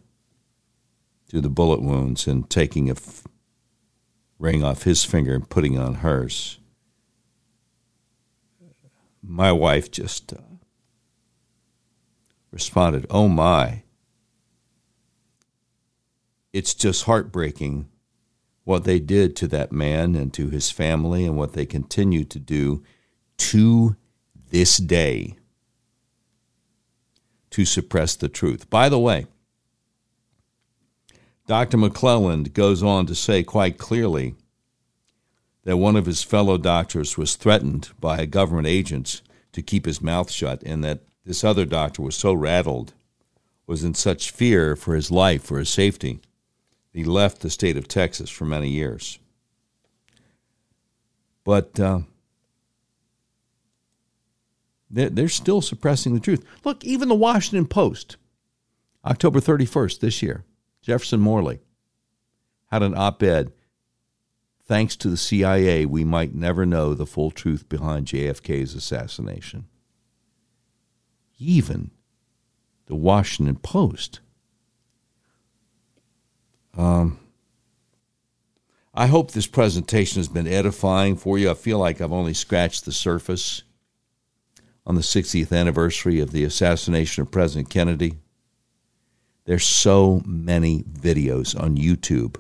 [1.30, 3.25] to the bullet wounds, and taking a f-
[4.38, 6.59] ring off his finger and putting it on hers.
[9.23, 10.38] My wife just uh,
[12.51, 13.82] responded, Oh my
[16.54, 17.88] it's just heartbreaking
[18.64, 22.39] what they did to that man and to his family and what they continue to
[22.39, 22.84] do
[23.38, 23.95] to
[24.52, 25.36] this day
[27.50, 28.70] to suppress the truth.
[28.70, 29.26] By the way,
[31.47, 31.78] Dr.
[31.78, 34.36] McClelland goes on to say quite clearly
[35.64, 39.22] that one of his fellow doctors was threatened by government agents
[39.52, 42.93] to keep his mouth shut, and that this other doctor was so rattled,
[43.66, 46.20] was in such fear for his life, for his safety,
[46.91, 49.19] he left the state of Texas for many years.
[51.43, 52.01] But uh,
[54.89, 56.45] they're, they're still suppressing the truth.
[56.63, 58.17] Look, even the Washington Post,
[59.05, 60.43] October 31st this year,
[60.81, 61.59] Jefferson Morley
[62.71, 63.51] had an op ed
[64.69, 69.65] thanks to the CIA, we might never know the full truth behind JFK's assassination.
[71.39, 71.89] Even
[72.85, 74.19] the Washington Post.
[76.80, 77.19] Um,
[78.93, 81.51] I hope this presentation has been edifying for you.
[81.51, 83.63] I feel like I've only scratched the surface
[84.86, 88.13] on the 60th anniversary of the assassination of President Kennedy.
[89.43, 92.38] There's so many videos on YouTube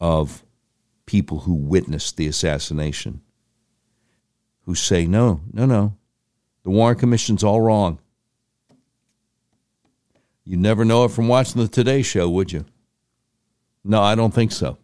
[0.00, 0.46] of
[1.04, 3.20] people who witnessed the assassination
[4.64, 5.94] who say, no, no, no,
[6.62, 7.98] the Warren Commission's all wrong.
[10.50, 12.64] You never know it from watching the Today Show, would you?
[13.84, 14.78] No, I don't think so.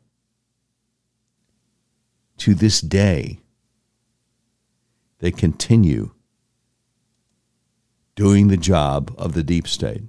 [2.37, 3.41] To this day,
[5.19, 6.12] they continue
[8.14, 10.05] doing the job of the deep state.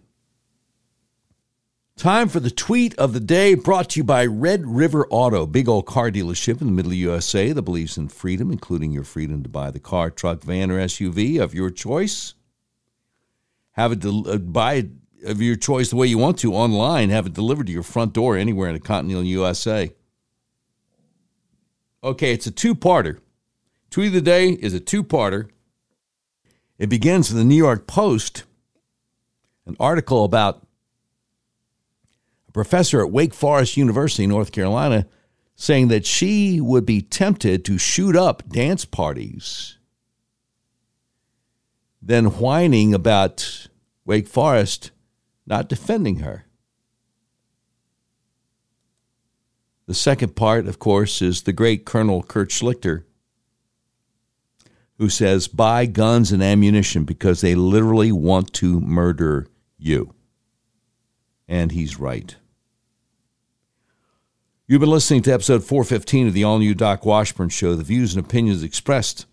[1.95, 5.67] Time for the tweet of the day brought to you by Red River Auto, big
[5.67, 9.03] old car dealership in the middle of the USA that believes in freedom, including your
[9.03, 12.35] freedom to buy the car, truck, van, or SUV of your choice.
[13.71, 14.89] Have it del- uh, buy it
[15.25, 18.13] of your choice the way you want to online, have it delivered to your front
[18.13, 19.91] door anywhere in the continental USA.
[22.03, 23.19] Okay, it's a two-parter.
[23.89, 25.49] Tweet of the day is a two-parter.
[26.77, 28.43] It begins in the New York Post,
[29.65, 30.65] an article about
[32.47, 35.07] a professor at Wake Forest University, North Carolina,
[35.55, 39.77] saying that she would be tempted to shoot up dance parties,
[41.99, 43.67] then whining about
[44.05, 44.91] Wake Forest
[45.47, 46.45] not defending her.
[49.87, 53.03] The second part, of course, is the great Colonel Kurt Schlichter,
[54.97, 60.13] who says, buy guns and ammunition because they literally want to murder you.
[61.47, 62.35] And he's right.
[64.67, 67.75] You've been listening to episode 415 of the all new Doc Washburn Show.
[67.75, 69.25] The views and opinions expressed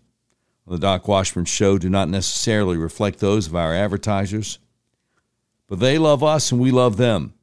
[0.65, 4.59] on the Doc Washburn Show do not necessarily reflect those of our advertisers,
[5.67, 7.33] but they love us and we love them.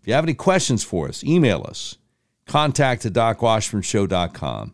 [0.00, 1.96] If you have any questions for us, email us.
[2.46, 4.72] Contact at docwashburnshow.com.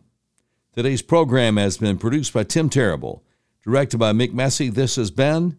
[0.75, 3.23] Today's program has been produced by Tim Terrible,
[3.63, 4.69] directed by Mick Messy.
[4.69, 5.57] This has been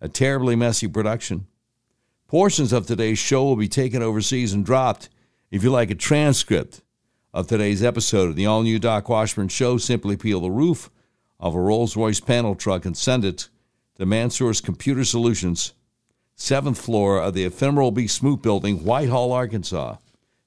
[0.00, 1.46] a terribly messy production.
[2.26, 5.10] Portions of today's show will be taken overseas and dropped.
[5.50, 6.80] If you like a transcript
[7.32, 10.90] of today's episode of the all new Doc Washburn Show, simply peel the roof
[11.38, 13.48] of a Rolls Royce panel truck and send it
[13.96, 15.74] to Mansour's Computer Solutions,
[16.42, 18.08] seventh floor of the Ephemeral B.
[18.08, 19.98] Smoot Building, Whitehall, Arkansas,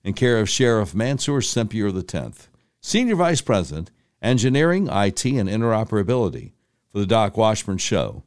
[0.04, 2.50] in care of Sheriff Mansour Sempier X,
[2.82, 3.92] Senior Vice President,
[4.22, 6.52] Engineering, IT, and Interoperability
[6.92, 8.24] for the Doc Washburn Show.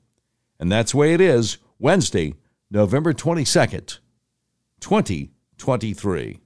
[0.58, 2.34] And that's the way it is Wednesday,
[2.70, 3.98] November 22nd,
[4.80, 6.40] 2023.